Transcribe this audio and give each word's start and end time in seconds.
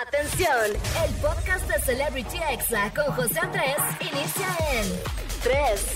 Atención, 0.00 0.48
el 1.04 1.14
podcast 1.16 1.68
de 1.68 1.78
Celebrity 1.82 2.38
Exa 2.50 2.90
con 2.94 3.14
José 3.14 3.38
Andrés 3.40 3.76
inicia 4.00 4.48
en 4.72 4.86
3, 5.42 5.86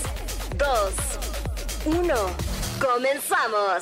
2, 0.55 1.97
1. 1.97 2.15
Comenzamos. 2.79 3.81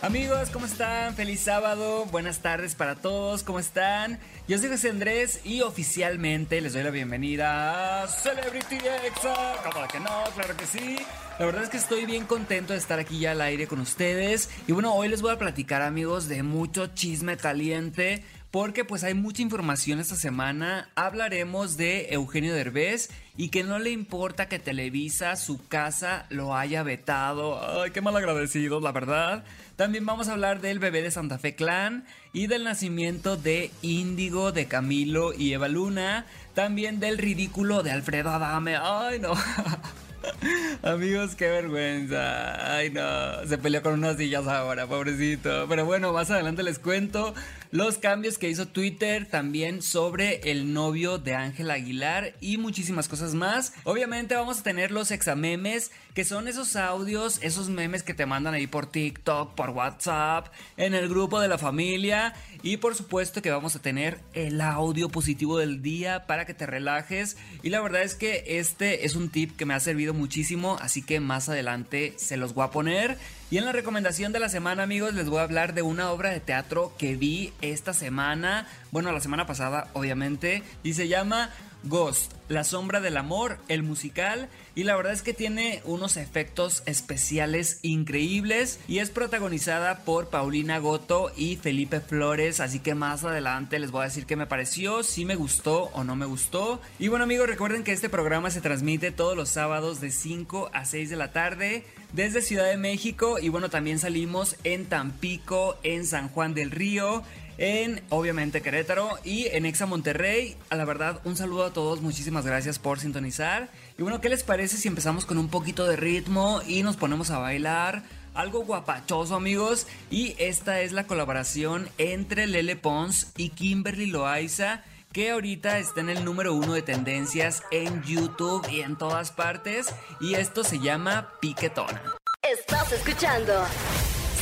Amigos, 0.00 0.50
¿cómo 0.50 0.66
están? 0.66 1.14
Feliz 1.14 1.38
sábado, 1.38 2.06
buenas 2.06 2.40
tardes 2.40 2.74
para 2.74 2.96
todos, 2.96 3.44
¿cómo 3.44 3.60
están? 3.60 4.18
Yo 4.48 4.58
soy 4.58 4.70
José 4.70 4.90
Andrés 4.90 5.40
y 5.44 5.60
oficialmente 5.60 6.60
les 6.60 6.72
doy 6.72 6.82
la 6.82 6.90
bienvenida 6.90 8.02
a 8.02 8.08
Celebrity 8.08 8.78
Exa. 9.06 9.54
¿Cómo 9.62 9.86
que 9.86 10.00
no? 10.00 10.24
Claro 10.34 10.56
que 10.56 10.66
sí. 10.66 10.96
La 11.38 11.46
verdad 11.46 11.62
es 11.62 11.68
que 11.68 11.76
estoy 11.76 12.06
bien 12.06 12.26
contento 12.26 12.72
de 12.72 12.80
estar 12.80 12.98
aquí 12.98 13.20
ya 13.20 13.30
al 13.30 13.40
aire 13.40 13.68
con 13.68 13.78
ustedes. 13.78 14.50
Y 14.66 14.72
bueno, 14.72 14.92
hoy 14.94 15.06
les 15.06 15.22
voy 15.22 15.30
a 15.30 15.38
platicar, 15.38 15.80
amigos, 15.80 16.26
de 16.26 16.42
mucho 16.42 16.88
chisme 16.88 17.36
caliente 17.36 18.24
porque 18.52 18.84
pues 18.84 19.02
hay 19.02 19.14
mucha 19.14 19.40
información 19.40 19.98
esta 19.98 20.14
semana. 20.14 20.90
Hablaremos 20.94 21.78
de 21.78 22.08
Eugenio 22.10 22.54
Derbez 22.54 23.08
y 23.34 23.48
que 23.48 23.64
no 23.64 23.78
le 23.78 23.90
importa 23.90 24.46
que 24.46 24.58
Televisa, 24.58 25.36
su 25.36 25.66
casa, 25.66 26.26
lo 26.28 26.54
haya 26.54 26.82
vetado. 26.82 27.82
Ay, 27.82 27.92
qué 27.92 28.02
mal 28.02 28.14
agradecido, 28.14 28.78
la 28.78 28.92
verdad. 28.92 29.42
También 29.76 30.04
vamos 30.04 30.28
a 30.28 30.32
hablar 30.32 30.60
del 30.60 30.78
bebé 30.80 31.00
de 31.00 31.10
Santa 31.10 31.38
Fe 31.38 31.54
Clan 31.54 32.04
y 32.34 32.46
del 32.46 32.64
nacimiento 32.64 33.38
de 33.38 33.70
Índigo, 33.80 34.52
de 34.52 34.66
Camilo 34.66 35.32
y 35.32 35.54
Eva 35.54 35.68
Luna. 35.68 36.26
También 36.52 37.00
del 37.00 37.16
ridículo 37.16 37.82
de 37.82 37.90
Alfredo 37.90 38.30
Adame. 38.30 38.76
Ay, 38.76 39.18
no. 39.18 39.32
Amigos, 40.82 41.34
qué 41.34 41.48
vergüenza. 41.48 42.74
Ay, 42.76 42.90
no. 42.90 43.46
Se 43.46 43.58
peleó 43.58 43.82
con 43.82 43.94
unas 43.94 44.16
sillas 44.16 44.46
ahora, 44.46 44.86
pobrecito. 44.86 45.66
Pero 45.68 45.84
bueno, 45.84 46.12
más 46.12 46.30
adelante 46.30 46.62
les 46.62 46.78
cuento 46.78 47.34
los 47.70 47.98
cambios 47.98 48.38
que 48.38 48.50
hizo 48.50 48.68
Twitter 48.68 49.26
también 49.26 49.80
sobre 49.82 50.50
el 50.50 50.72
novio 50.72 51.18
de 51.18 51.34
Ángel 51.34 51.70
Aguilar 51.70 52.34
y 52.40 52.58
muchísimas 52.58 53.08
cosas 53.08 53.34
más. 53.34 53.72
Obviamente 53.84 54.34
vamos 54.34 54.60
a 54.60 54.62
tener 54.62 54.90
los 54.90 55.10
examemes, 55.10 55.90
que 56.14 56.24
son 56.24 56.48
esos 56.48 56.76
audios, 56.76 57.38
esos 57.42 57.68
memes 57.68 58.02
que 58.02 58.14
te 58.14 58.26
mandan 58.26 58.54
ahí 58.54 58.66
por 58.66 58.86
TikTok, 58.86 59.54
por 59.54 59.70
WhatsApp, 59.70 60.48
en 60.76 60.94
el 60.94 61.08
grupo 61.08 61.40
de 61.40 61.48
la 61.48 61.58
familia. 61.58 62.34
Y 62.62 62.76
por 62.76 62.94
supuesto 62.94 63.40
que 63.40 63.50
vamos 63.50 63.76
a 63.76 63.80
tener 63.80 64.20
el 64.34 64.60
audio 64.60 65.08
positivo 65.08 65.58
del 65.58 65.82
día 65.82 66.26
para 66.26 66.44
que 66.44 66.54
te 66.54 66.66
relajes. 66.66 67.36
Y 67.62 67.70
la 67.70 67.80
verdad 67.80 68.02
es 68.02 68.14
que 68.14 68.44
este 68.46 69.06
es 69.06 69.16
un 69.16 69.30
tip 69.30 69.56
que 69.56 69.64
me 69.64 69.74
ha 69.74 69.80
servido 69.80 70.12
muchísimo, 70.12 70.76
así 70.80 71.02
que 71.02 71.20
más 71.20 71.48
adelante 71.48 72.14
se 72.16 72.36
los 72.36 72.54
voy 72.54 72.64
a 72.64 72.70
poner. 72.70 73.16
Y 73.50 73.58
en 73.58 73.64
la 73.64 73.72
recomendación 73.72 74.32
de 74.32 74.40
la 74.40 74.48
semana, 74.48 74.82
amigos, 74.82 75.14
les 75.14 75.28
voy 75.28 75.38
a 75.38 75.42
hablar 75.42 75.74
de 75.74 75.82
una 75.82 76.10
obra 76.10 76.30
de 76.30 76.40
teatro 76.40 76.92
que 76.98 77.16
vi 77.16 77.52
esta 77.60 77.92
semana, 77.92 78.66
bueno, 78.90 79.12
la 79.12 79.20
semana 79.20 79.46
pasada, 79.46 79.88
obviamente, 79.92 80.62
y 80.82 80.94
se 80.94 81.08
llama 81.08 81.50
Ghost, 81.84 82.32
La 82.48 82.64
sombra 82.64 83.00
del 83.00 83.16
amor, 83.16 83.58
el 83.68 83.82
musical, 83.82 84.48
y 84.74 84.84
la 84.84 84.94
verdad 84.94 85.12
es 85.12 85.22
que 85.22 85.32
tiene 85.32 85.80
unos 85.84 86.16
efectos 86.16 86.82
especiales 86.86 87.78
increíbles 87.82 88.78
y 88.88 88.98
es 88.98 89.10
protagonizada 89.10 90.04
por 90.04 90.28
Paulina 90.28 90.78
Goto 90.78 91.32
y 91.36 91.56
Felipe 91.56 92.00
Flores, 92.00 92.60
así 92.60 92.78
que 92.80 92.94
más 92.94 93.24
adelante 93.24 93.78
les 93.78 93.90
voy 93.90 94.02
a 94.02 94.08
decir 94.08 94.26
qué 94.26 94.36
me 94.36 94.46
pareció, 94.46 95.02
si 95.02 95.24
me 95.24 95.34
gustó 95.34 95.90
o 95.94 96.04
no 96.04 96.14
me 96.14 96.26
gustó. 96.26 96.80
Y 96.98 97.08
bueno 97.08 97.24
amigos, 97.24 97.48
recuerden 97.48 97.84
que 97.84 97.92
este 97.92 98.08
programa 98.08 98.50
se 98.50 98.60
transmite 98.60 99.10
todos 99.10 99.36
los 99.36 99.48
sábados 99.48 100.00
de 100.00 100.10
5 100.10 100.70
a 100.72 100.84
6 100.84 101.10
de 101.10 101.16
la 101.16 101.32
tarde 101.32 101.84
desde 102.12 102.42
Ciudad 102.42 102.68
de 102.68 102.76
México 102.76 103.38
y 103.38 103.48
bueno, 103.48 103.70
también 103.70 103.98
salimos 103.98 104.56
en 104.64 104.86
Tampico, 104.86 105.78
en 105.82 106.06
San 106.06 106.28
Juan 106.28 106.54
del 106.54 106.70
Río, 106.70 107.22
en 107.58 108.02
obviamente 108.10 108.62
Querétaro 108.62 109.18
y 109.24 109.46
en 109.46 109.66
Exa 109.66 109.86
Monterrey. 109.86 110.56
A 110.70 110.76
la 110.76 110.84
verdad, 110.84 111.20
un 111.24 111.36
saludo 111.36 111.64
a 111.64 111.72
todos, 111.72 112.00
muchísimas 112.00 112.46
gracias 112.46 112.78
por 112.78 112.98
sintonizar. 112.98 113.68
Y 113.98 114.02
bueno, 114.02 114.20
¿qué 114.20 114.28
les 114.28 114.42
parece 114.42 114.76
si 114.76 114.88
empezamos 114.88 115.26
con 115.26 115.38
un 115.38 115.48
poquito 115.48 115.86
de 115.86 115.96
ritmo 115.96 116.60
y 116.66 116.82
nos 116.82 116.96
ponemos 116.96 117.30
a 117.30 117.38
bailar? 117.38 118.02
Algo 118.34 118.64
guapachoso 118.64 119.34
amigos 119.34 119.86
y 120.10 120.34
esta 120.38 120.80
es 120.80 120.92
la 120.92 121.06
colaboración 121.06 121.88
entre 121.98 122.46
Lele 122.46 122.76
Pons 122.76 123.32
y 123.36 123.50
Kimberly 123.50 124.06
Loaiza 124.06 124.82
que 125.12 125.30
ahorita 125.30 125.78
está 125.78 126.00
en 126.00 126.08
el 126.08 126.24
número 126.24 126.54
uno 126.54 126.72
de 126.72 126.82
tendencias 126.82 127.62
en 127.70 128.02
YouTube 128.02 128.66
y 128.70 128.80
en 128.80 128.96
todas 128.96 129.30
partes 129.30 129.94
y 130.20 130.34
esto 130.34 130.64
se 130.64 130.78
llama 130.78 131.34
Piquetona. 131.40 132.02
Estás 132.42 132.90
escuchando 132.92 133.52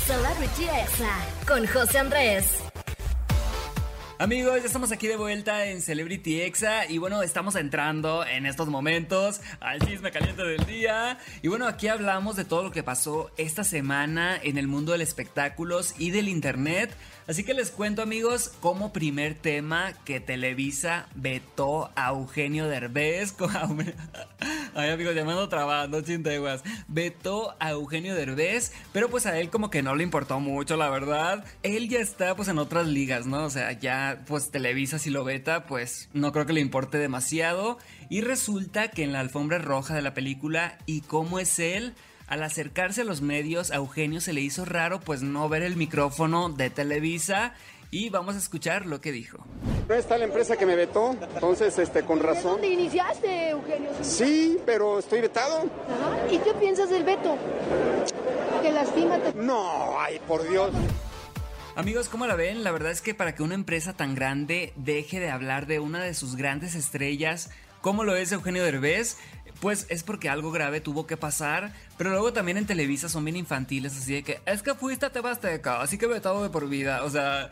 Celebrity 0.07 0.65
Exa 0.65 1.19
con 1.47 1.67
José 1.67 1.99
Andrés. 1.99 2.70
Amigos, 4.21 4.61
ya 4.61 4.67
estamos 4.67 4.93
aquí 4.93 5.07
de 5.07 5.17
vuelta 5.17 5.65
en 5.65 5.81
Celebrity 5.81 6.43
Exa 6.43 6.85
y 6.87 6.99
bueno, 6.99 7.23
estamos 7.23 7.57
entrando 7.57 8.23
en 8.27 8.45
estos 8.45 8.69
momentos 8.69 9.41
al 9.61 9.81
chisme 9.81 10.11
caliente 10.11 10.43
del 10.43 10.67
día. 10.67 11.17
Y 11.41 11.49
bueno, 11.49 11.67
aquí 11.67 11.89
hablamos 11.89 12.37
de 12.37 12.45
todo 12.45 12.63
lo 12.63 12.71
que 12.71 12.83
pasó 12.83 13.31
esta 13.39 13.65
semana 13.65 14.39
en 14.43 14.59
el 14.59 14.69
mundo 14.69 14.93
del 14.93 15.01
espectáculos 15.01 15.95
y 15.99 16.11
del 16.11 16.29
internet. 16.29 16.95
Así 17.31 17.45
que 17.45 17.55
les 17.55 17.71
cuento 17.71 18.03
amigos, 18.03 18.53
como 18.61 18.93
primer 18.93 19.37
tema 19.37 19.95
que 20.05 20.21
Televisa 20.21 21.07
vetó 21.15 21.91
a 21.95 22.11
Eugenio 22.11 22.67
Derbez. 22.67 23.35
Ay 24.75 24.91
amigos, 24.91 25.15
llamando 25.15 25.49
trabando, 25.49 26.03
chinteguas. 26.03 26.63
Vetó 26.89 27.55
a 27.59 27.71
Eugenio 27.71 28.15
Derbez, 28.15 28.73
pero 28.93 29.09
pues 29.09 29.27
a 29.27 29.39
él 29.39 29.49
como 29.49 29.71
que 29.71 29.83
no 29.83 29.95
le 29.95 30.03
importó 30.03 30.41
mucho, 30.41 30.77
la 30.77 30.91
verdad. 30.91 31.45
Él 31.63 31.89
ya 31.89 32.01
está 32.01 32.35
pues 32.35 32.49
en 32.49 32.59
otras 32.59 32.87
ligas, 32.87 33.27
¿no? 33.27 33.45
O 33.45 33.51
sea, 33.51 33.73
ya 33.73 34.10
pues 34.27 34.51
Televisa 34.51 34.99
si 34.99 35.11
lo 35.11 35.25
veta, 35.25 35.67
pues 35.67 36.09
no 36.13 36.33
creo 36.33 36.47
que 36.47 36.53
le 36.53 36.61
importe 36.61 36.99
demasiado. 36.99 37.79
Y 38.09 38.21
resulta 38.21 38.89
que 38.89 39.05
en 39.05 39.13
la 39.13 39.21
alfombra 39.21 39.59
roja 39.59 39.95
de 39.95 40.03
la 40.03 40.15
película 40.15 40.79
y 40.87 41.03
cómo 41.03 41.39
es 41.39 41.59
él 41.59 41.95
al 42.27 42.43
acercarse 42.45 43.01
a 43.01 43.05
los 43.05 43.23
medios, 43.23 43.73
a 43.73 43.77
Eugenio 43.77 44.21
se 44.21 44.33
le 44.33 44.41
hizo 44.41 44.65
raro 44.65 45.01
pues 45.01 45.23
no 45.23 45.49
ver 45.49 45.63
el 45.63 45.77
micrófono 45.77 46.49
de 46.49 46.71
Televisa 46.71 47.55
y 47.91 48.09
vamos 48.09 48.37
a 48.37 48.39
escuchar 48.39 48.87
lo 48.87 49.01
que 49.01 49.11
dijo. 49.11 49.39
No 49.89 49.95
está 49.97 50.17
la 50.17 50.27
empresa 50.27 50.57
que 50.57 50.65
me 50.65 50.77
vetó, 50.77 51.17
entonces 51.35 51.77
este 51.79 52.05
con 52.05 52.21
razón. 52.21 52.53
¿Dónde 52.53 52.69
iniciaste, 52.69 53.51
Eugenio? 53.51 53.91
Sí, 54.01 54.59
pero 54.65 55.01
estoy 55.01 55.23
vetado. 55.23 55.69
¿Y 56.31 56.39
qué 56.39 56.55
piensas 56.55 56.89
del 56.91 57.03
veto? 57.03 57.37
Que 58.63 58.71
lastima. 58.71 59.19
No, 59.35 59.99
ay, 59.99 60.21
por 60.29 60.49
Dios. 60.49 60.71
Amigos, 61.81 62.11
¿cómo 62.11 62.27
la 62.27 62.35
ven? 62.37 62.63
La 62.63 62.73
verdad 62.73 62.93
es 62.93 63.01
que 63.01 63.15
para 63.15 63.35
que 63.35 63.43
una 63.43 63.55
empresa 63.55 63.95
tan 63.95 64.15
grande 64.15 64.75
deje 64.77 65.19
de 65.19 65.31
hablar 65.31 65.67
de 65.67 65.79
una 65.79 66.03
de 66.03 66.13
sus 66.13 66.37
grandes 66.37 66.75
estrellas, 66.75 67.49
como 67.81 68.05
lo 68.05 68.17
es 68.17 68.33
Eugenio 68.33 68.63
Derbez, 68.63 69.17
pues 69.63 69.87
es 69.89 70.03
porque 70.03 70.29
algo 70.29 70.51
grave 70.51 70.83
tuvo 70.83 71.07
que 71.07 71.17
pasar. 71.17 71.73
Pero 72.01 72.13
luego 72.13 72.33
también 72.33 72.57
en 72.57 72.65
Televisa 72.65 73.11
son 73.11 73.27
bien 73.27 73.37
infantiles, 73.37 73.95
así 73.95 74.15
de 74.15 74.23
que 74.23 74.41
es 74.47 74.63
que 74.63 74.75
fuiste 74.75 75.05
a 75.05 75.13
Tebasteca, 75.13 75.83
así 75.83 75.99
que 75.99 76.07
vetado 76.07 76.43
de 76.43 76.49
por 76.49 76.67
vida. 76.67 77.05
O 77.05 77.11
sea, 77.11 77.51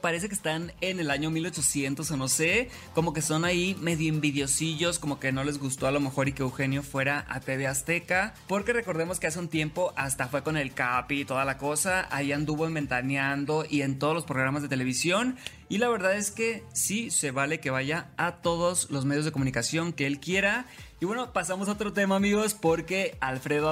parece 0.00 0.28
que 0.28 0.34
están 0.34 0.72
en 0.80 0.98
el 0.98 1.10
año 1.10 1.30
1800 1.30 2.10
o 2.10 2.16
no 2.16 2.26
sé, 2.28 2.70
como 2.94 3.12
que 3.12 3.20
son 3.20 3.44
ahí 3.44 3.76
medio 3.82 4.08
envidiosillos, 4.08 4.98
como 4.98 5.20
que 5.20 5.30
no 5.30 5.44
les 5.44 5.58
gustó 5.58 5.88
a 5.88 5.90
lo 5.90 6.00
mejor 6.00 6.26
y 6.26 6.32
que 6.32 6.42
Eugenio 6.42 6.82
fuera 6.82 7.26
a 7.28 7.40
TV 7.40 7.66
Azteca. 7.66 8.32
Porque 8.48 8.72
recordemos 8.72 9.20
que 9.20 9.26
hace 9.26 9.38
un 9.38 9.48
tiempo 9.48 9.92
hasta 9.94 10.26
fue 10.26 10.42
con 10.42 10.56
el 10.56 10.72
Capi 10.72 11.20
y 11.20 11.24
toda 11.26 11.44
la 11.44 11.58
cosa, 11.58 12.08
ahí 12.10 12.32
anduvo 12.32 12.66
inventaneando 12.66 13.66
y 13.68 13.82
en 13.82 13.98
todos 13.98 14.14
los 14.14 14.24
programas 14.24 14.62
de 14.62 14.70
televisión. 14.70 15.36
Y 15.68 15.76
la 15.76 15.90
verdad 15.90 16.16
es 16.16 16.30
que 16.30 16.64
sí 16.72 17.10
se 17.10 17.30
vale 17.30 17.60
que 17.60 17.70
vaya 17.70 18.08
a 18.16 18.36
todos 18.36 18.90
los 18.90 19.04
medios 19.04 19.26
de 19.26 19.32
comunicación 19.32 19.92
que 19.92 20.06
él 20.06 20.18
quiera. 20.18 20.66
Y 21.00 21.04
bueno, 21.04 21.32
pasamos 21.32 21.68
a 21.68 21.72
otro 21.72 21.92
tema 21.92 22.14
amigos 22.14 22.54
porque 22.54 23.16
Alfredo 23.20 23.68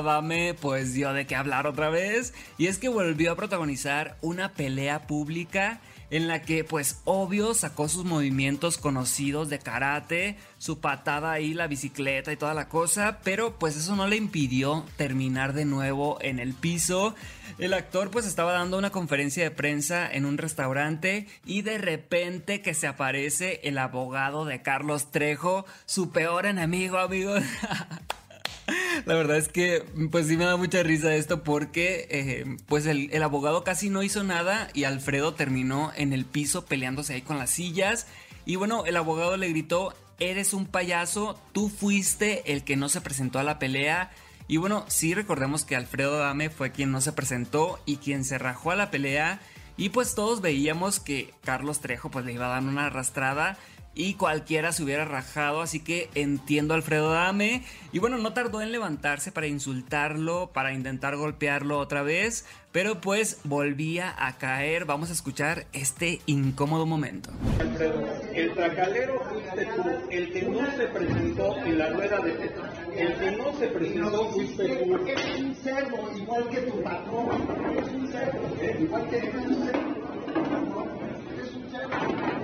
Pues 0.61 0.93
dio 0.93 1.13
de 1.13 1.25
qué 1.25 1.37
hablar 1.37 1.69
otra 1.69 1.89
vez 1.89 2.35
y 2.59 2.67
es 2.67 2.79
que 2.79 2.89
volvió 2.89 3.31
a 3.31 3.37
protagonizar 3.37 4.17
una 4.23 4.53
pelea 4.53 5.07
pública 5.07 5.81
en 6.11 6.27
la 6.27 6.43
que 6.43 6.65
pues 6.65 7.01
obvio 7.05 7.55
sacó 7.55 7.89
sus 7.89 8.05
movimientos 8.05 8.77
conocidos 8.77 9.49
de 9.49 9.61
karate, 9.61 10.37
su 10.59 10.81
patada 10.81 11.31
ahí, 11.31 11.55
la 11.55 11.69
bicicleta 11.69 12.33
y 12.33 12.37
toda 12.37 12.55
la 12.55 12.69
cosa, 12.69 13.21
pero 13.23 13.57
pues 13.57 13.77
eso 13.77 13.95
no 13.95 14.09
le 14.09 14.17
impidió 14.17 14.85
terminar 14.97 15.53
de 15.53 15.65
nuevo 15.65 16.19
en 16.21 16.41
el 16.41 16.55
piso. 16.55 17.15
El 17.59 17.73
actor 17.73 18.11
pues 18.11 18.27
estaba 18.27 18.53
dando 18.53 18.79
una 18.79 18.91
conferencia 18.91 19.45
de 19.45 19.53
prensa 19.53 20.11
en 20.11 20.25
un 20.25 20.39
restaurante 20.39 21.29
y 21.47 21.63
de 21.63 21.79
repente 21.79 22.63
que 22.63 22.75
se 22.75 22.89
aparece 22.89 23.61
el 23.63 23.79
abogado 23.79 24.45
de 24.45 24.61
Carlos 24.61 25.13
Trejo, 25.13 25.65
su 25.87 26.11
peor 26.11 26.47
enemigo, 26.47 26.99
amigos. 26.99 27.45
La 29.07 29.15
verdad 29.15 29.37
es 29.37 29.49
que 29.49 29.85
pues 30.11 30.27
sí 30.27 30.37
me 30.37 30.45
da 30.45 30.57
mucha 30.57 30.83
risa 30.83 31.15
esto 31.15 31.43
porque 31.43 32.07
eh, 32.11 32.57
pues 32.67 32.87
el, 32.87 33.23
abogado 33.23 33.65
casi 33.65 33.91
no 33.91 34.03
hizo 34.03 34.25
nada 34.25 34.69
y 34.75 34.85
Alfredo 34.85 35.35
terminó 35.35 35.93
en 35.97 36.13
el 36.13 36.25
piso 36.25 36.65
peleándose 36.65 37.15
ahí 37.15 37.23
con 37.23 37.39
las 37.39 37.51
sillas. 37.51 38.07
Y 38.47 38.57
bueno 38.57 38.85
el 38.87 38.97
abogado 38.97 39.37
le 39.37 39.49
gritó 39.49 39.95
eres 40.19 40.53
un 40.53 40.67
payaso, 40.67 41.41
tú 41.53 41.69
fuiste 41.69 42.53
el 42.53 42.65
que 42.65 42.77
no 42.77 42.89
se 42.89 43.01
presentó 43.01 43.39
a 43.39 43.45
la 43.45 43.59
pelea 43.59 44.11
y 44.49 44.59
bueno 44.59 44.85
sí 44.89 45.15
recordemos 45.15 45.65
que 45.65 45.77
Alfredo 45.77 46.19
Dame 46.19 46.51
fue 46.51 46.73
quien 46.73 46.91
no 46.91 47.01
se 47.01 47.13
presentó 47.13 47.81
y 47.87 47.97
quien 47.97 48.25
se 48.25 48.39
rajó 48.39 48.71
a 48.71 48.77
la 48.77 48.91
pelea. 48.91 49.41
Y 49.77 49.89
pues 49.89 50.15
todos 50.15 50.43
veíamos 50.43 51.01
que 51.01 51.33
Carlos 51.43 51.81
Trejo 51.81 52.11
pues 52.11 52.27
le 52.27 52.35
iba 52.35 52.47
a 52.47 52.51
dar 52.51 52.63
una 52.63 52.87
arrastrada 52.87 53.57
y 53.95 54.15
cualquiera 54.15 54.73
se 54.73 54.85
hubiera 54.85 55.05
rajado, 55.05 55.63
así 55.63 55.81
que 55.81 56.09
entiendo 56.15 56.75
a 56.75 56.77
Alfredo 56.77 57.11
Dame. 57.11 57.65
Y 57.93 57.99
bueno, 57.99 58.19
no 58.19 58.33
tardó 58.33 58.63
en 58.63 58.71
levantarse 58.71 59.33
para 59.33 59.49
insultarlo, 59.49 60.51
para 60.53 60.73
intentar 60.73 61.17
golpearlo 61.17 61.79
otra 61.79 62.03
vez, 62.03 62.47
pero 62.73 63.01
pues 63.01 63.41
volvía 63.45 64.15
a 64.17 64.39
caer. 64.39 64.85
Vamos 64.85 65.11
a 65.11 65.13
escuchar 65.13 65.67
este 65.73 66.21
incómodo 66.27 66.87
momento. 66.87 67.31
Alfredo, 67.59 68.07
el 68.33 68.55
tracalero 68.55 69.21
fuiste 69.29 69.67
tú, 69.75 69.83
el 70.11 70.33
que 70.33 70.43
no 70.43 70.71
se 70.77 70.87
presentó 70.87 71.57
en 71.59 71.79
la 71.79 71.91
rueda 71.91 72.21
de 72.21 72.33
prensa, 72.33 72.73
el 72.97 73.15
que 73.19 73.31
no 73.33 73.59
se 73.59 73.67
presentó 73.67 74.31
fuiste 74.31 74.69
tú. 74.69 74.91
Porque 74.91 75.13
eres 75.13 75.41
un 75.41 75.55
cerdo, 75.57 76.17
igual 76.17 76.49
que 76.49 76.61
tu 76.61 76.83
patrón, 76.83 77.29
eres 77.73 77.89
un 77.89 78.13
cerdo, 78.13 78.57
¿eh? 78.61 78.77
igual 78.81 79.11
que 79.11 79.17
eres 79.17 79.35
un 79.35 79.65
cerdo. 79.65 79.81
Eres 81.37 81.55
un 81.55 81.71
cerdo. 81.71 82.41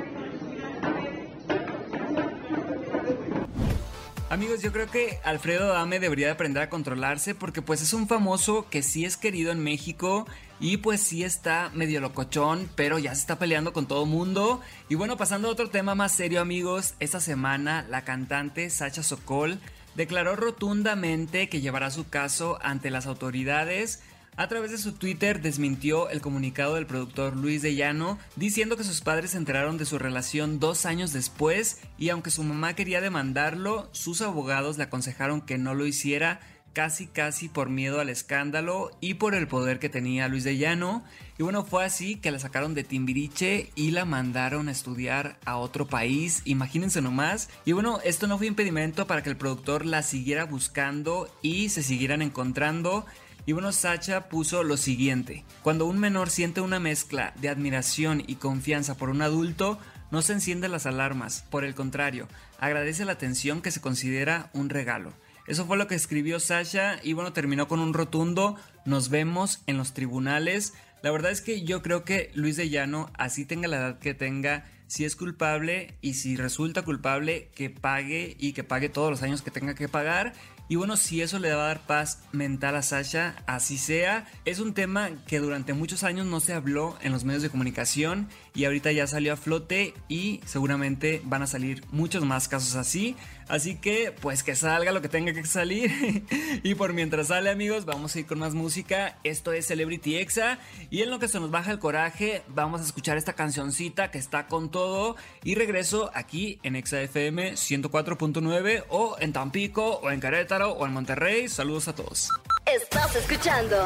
Amigos, 4.36 4.60
yo 4.60 4.70
creo 4.70 4.86
que 4.90 5.18
Alfredo 5.24 5.68
Dame 5.68 5.98
debería 5.98 6.26
de 6.26 6.32
aprender 6.32 6.62
a 6.62 6.68
controlarse 6.68 7.34
porque 7.34 7.62
pues 7.62 7.80
es 7.80 7.94
un 7.94 8.06
famoso 8.06 8.66
que 8.68 8.82
sí 8.82 9.06
es 9.06 9.16
querido 9.16 9.50
en 9.50 9.60
México 9.60 10.26
y 10.60 10.76
pues 10.76 11.00
sí 11.00 11.24
está 11.24 11.70
medio 11.72 12.02
locochón, 12.02 12.68
pero 12.76 12.98
ya 12.98 13.14
se 13.14 13.22
está 13.22 13.38
peleando 13.38 13.72
con 13.72 13.88
todo 13.88 14.04
mundo. 14.04 14.60
Y 14.90 14.94
bueno, 14.94 15.16
pasando 15.16 15.48
a 15.48 15.52
otro 15.52 15.70
tema 15.70 15.94
más 15.94 16.12
serio 16.12 16.42
amigos, 16.42 16.96
esta 17.00 17.18
semana 17.18 17.86
la 17.88 18.04
cantante 18.04 18.68
Sacha 18.68 19.02
Sokol 19.02 19.58
declaró 19.94 20.36
rotundamente 20.36 21.48
que 21.48 21.62
llevará 21.62 21.90
su 21.90 22.06
caso 22.06 22.58
ante 22.60 22.90
las 22.90 23.06
autoridades 23.06 24.02
a 24.36 24.48
través 24.48 24.70
de 24.70 24.78
su 24.78 24.92
Twitter 24.92 25.40
desmintió 25.40 26.10
el 26.10 26.20
comunicado 26.20 26.74
del 26.74 26.86
productor 26.86 27.36
Luis 27.36 27.62
de 27.62 27.74
Llano 27.74 28.18
diciendo 28.36 28.76
que 28.76 28.84
sus 28.84 29.00
padres 29.00 29.30
se 29.30 29.38
enteraron 29.38 29.78
de 29.78 29.86
su 29.86 29.98
relación 29.98 30.60
dos 30.60 30.86
años 30.86 31.12
después 31.12 31.80
y 31.98 32.10
aunque 32.10 32.30
su 32.30 32.42
mamá 32.42 32.74
quería 32.74 33.00
demandarlo, 33.00 33.88
sus 33.92 34.20
abogados 34.20 34.76
le 34.76 34.84
aconsejaron 34.84 35.40
que 35.40 35.58
no 35.58 35.74
lo 35.74 35.86
hiciera 35.86 36.40
casi 36.76 37.06
casi 37.06 37.48
por 37.48 37.70
miedo 37.70 38.00
al 38.00 38.10
escándalo 38.10 38.90
y 39.00 39.14
por 39.14 39.34
el 39.34 39.48
poder 39.48 39.78
que 39.78 39.88
tenía 39.88 40.28
Luis 40.28 40.44
de 40.44 40.58
Llano. 40.58 41.04
Y 41.38 41.42
bueno, 41.42 41.64
fue 41.64 41.86
así 41.86 42.16
que 42.16 42.30
la 42.30 42.38
sacaron 42.38 42.74
de 42.74 42.84
Timbiriche 42.84 43.70
y 43.74 43.92
la 43.92 44.04
mandaron 44.04 44.68
a 44.68 44.72
estudiar 44.72 45.38
a 45.46 45.56
otro 45.56 45.86
país, 45.86 46.42
imagínense 46.44 47.00
nomás. 47.00 47.48
Y 47.64 47.72
bueno, 47.72 48.00
esto 48.04 48.26
no 48.26 48.36
fue 48.36 48.46
impedimento 48.46 49.06
para 49.06 49.22
que 49.22 49.30
el 49.30 49.38
productor 49.38 49.86
la 49.86 50.02
siguiera 50.02 50.44
buscando 50.44 51.34
y 51.40 51.70
se 51.70 51.82
siguieran 51.82 52.20
encontrando. 52.20 53.06
Y 53.48 53.52
bueno, 53.52 53.70
Sacha 53.70 54.28
puso 54.28 54.64
lo 54.64 54.76
siguiente, 54.76 55.44
cuando 55.62 55.86
un 55.86 56.00
menor 56.00 56.30
siente 56.30 56.60
una 56.60 56.80
mezcla 56.80 57.32
de 57.40 57.48
admiración 57.48 58.24
y 58.26 58.34
confianza 58.34 58.96
por 58.96 59.08
un 59.08 59.22
adulto, 59.22 59.78
no 60.10 60.20
se 60.20 60.32
encienden 60.32 60.72
las 60.72 60.84
alarmas, 60.84 61.44
por 61.48 61.64
el 61.64 61.76
contrario, 61.76 62.26
agradece 62.58 63.04
la 63.04 63.12
atención 63.12 63.62
que 63.62 63.70
se 63.70 63.80
considera 63.80 64.50
un 64.52 64.68
regalo. 64.68 65.12
Eso 65.46 65.64
fue 65.64 65.76
lo 65.76 65.86
que 65.86 65.94
escribió 65.94 66.40
Sasha 66.40 66.98
y 67.04 67.12
bueno, 67.12 67.32
terminó 67.32 67.68
con 67.68 67.78
un 67.78 67.94
rotundo, 67.94 68.56
nos 68.84 69.10
vemos 69.10 69.62
en 69.68 69.76
los 69.76 69.94
tribunales. 69.94 70.74
La 71.02 71.12
verdad 71.12 71.30
es 71.30 71.40
que 71.40 71.62
yo 71.62 71.82
creo 71.82 72.02
que 72.02 72.32
Luis 72.34 72.56
de 72.56 72.68
Llano, 72.68 73.12
así 73.16 73.44
tenga 73.44 73.68
la 73.68 73.76
edad 73.76 73.98
que 74.00 74.12
tenga, 74.12 74.64
si 74.88 75.04
es 75.04 75.14
culpable 75.14 75.96
y 76.00 76.14
si 76.14 76.36
resulta 76.36 76.82
culpable, 76.82 77.50
que 77.54 77.70
pague 77.70 78.36
y 78.40 78.54
que 78.54 78.64
pague 78.64 78.88
todos 78.88 79.10
los 79.10 79.22
años 79.22 79.42
que 79.42 79.52
tenga 79.52 79.76
que 79.76 79.88
pagar 79.88 80.32
y 80.68 80.76
bueno, 80.76 80.96
si 80.96 81.22
eso 81.22 81.38
le 81.38 81.54
va 81.54 81.64
a 81.64 81.68
dar 81.68 81.86
paz 81.86 82.18
mental 82.32 82.74
a 82.74 82.82
Sasha, 82.82 83.36
así 83.46 83.78
sea. 83.78 84.26
Es 84.44 84.58
un 84.58 84.74
tema 84.74 85.10
que 85.26 85.38
durante 85.38 85.74
muchos 85.74 86.02
años 86.02 86.26
no 86.26 86.40
se 86.40 86.54
habló 86.54 86.96
en 87.02 87.12
los 87.12 87.24
medios 87.24 87.42
de 87.42 87.50
comunicación 87.50 88.28
y 88.54 88.64
ahorita 88.64 88.90
ya 88.90 89.06
salió 89.06 89.32
a 89.32 89.36
flote 89.36 89.94
y 90.08 90.40
seguramente 90.44 91.22
van 91.24 91.42
a 91.42 91.46
salir 91.46 91.84
muchos 91.92 92.24
más 92.24 92.48
casos 92.48 92.74
así. 92.74 93.14
Así 93.48 93.76
que 93.76 94.12
pues 94.12 94.42
que 94.42 94.56
salga 94.56 94.92
lo 94.92 95.02
que 95.02 95.08
tenga 95.08 95.32
que 95.32 95.44
salir. 95.46 96.24
y 96.62 96.74
por 96.74 96.92
mientras 96.92 97.28
sale 97.28 97.50
amigos, 97.50 97.84
vamos 97.84 98.14
a 98.14 98.20
ir 98.20 98.26
con 98.26 98.38
más 98.38 98.54
música. 98.54 99.18
Esto 99.24 99.52
es 99.52 99.66
Celebrity 99.66 100.16
Exa 100.16 100.58
y 100.90 101.02
en 101.02 101.10
lo 101.10 101.18
que 101.18 101.28
se 101.28 101.40
nos 101.40 101.50
baja 101.50 101.70
el 101.70 101.78
coraje, 101.78 102.42
vamos 102.48 102.80
a 102.80 102.84
escuchar 102.84 103.16
esta 103.16 103.34
cancioncita 103.34 104.10
que 104.10 104.18
está 104.18 104.46
con 104.46 104.70
todo 104.70 105.16
y 105.44 105.54
regreso 105.54 106.10
aquí 106.14 106.58
en 106.62 106.76
Exa 106.76 107.00
FM 107.02 107.52
104.9 107.52 108.84
o 108.88 109.16
en 109.20 109.32
Tampico 109.32 110.00
o 110.02 110.10
en 110.10 110.20
Querétaro 110.20 110.72
o 110.72 110.86
en 110.86 110.92
Monterrey. 110.92 111.48
Saludos 111.48 111.88
a 111.88 111.94
todos. 111.94 112.30
Estás 112.66 113.14
escuchando 113.14 113.76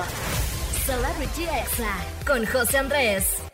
Celebrity 0.87 1.45
Exa 1.45 1.97
con 2.27 2.47
José 2.47 2.79
Andrés. 2.79 3.50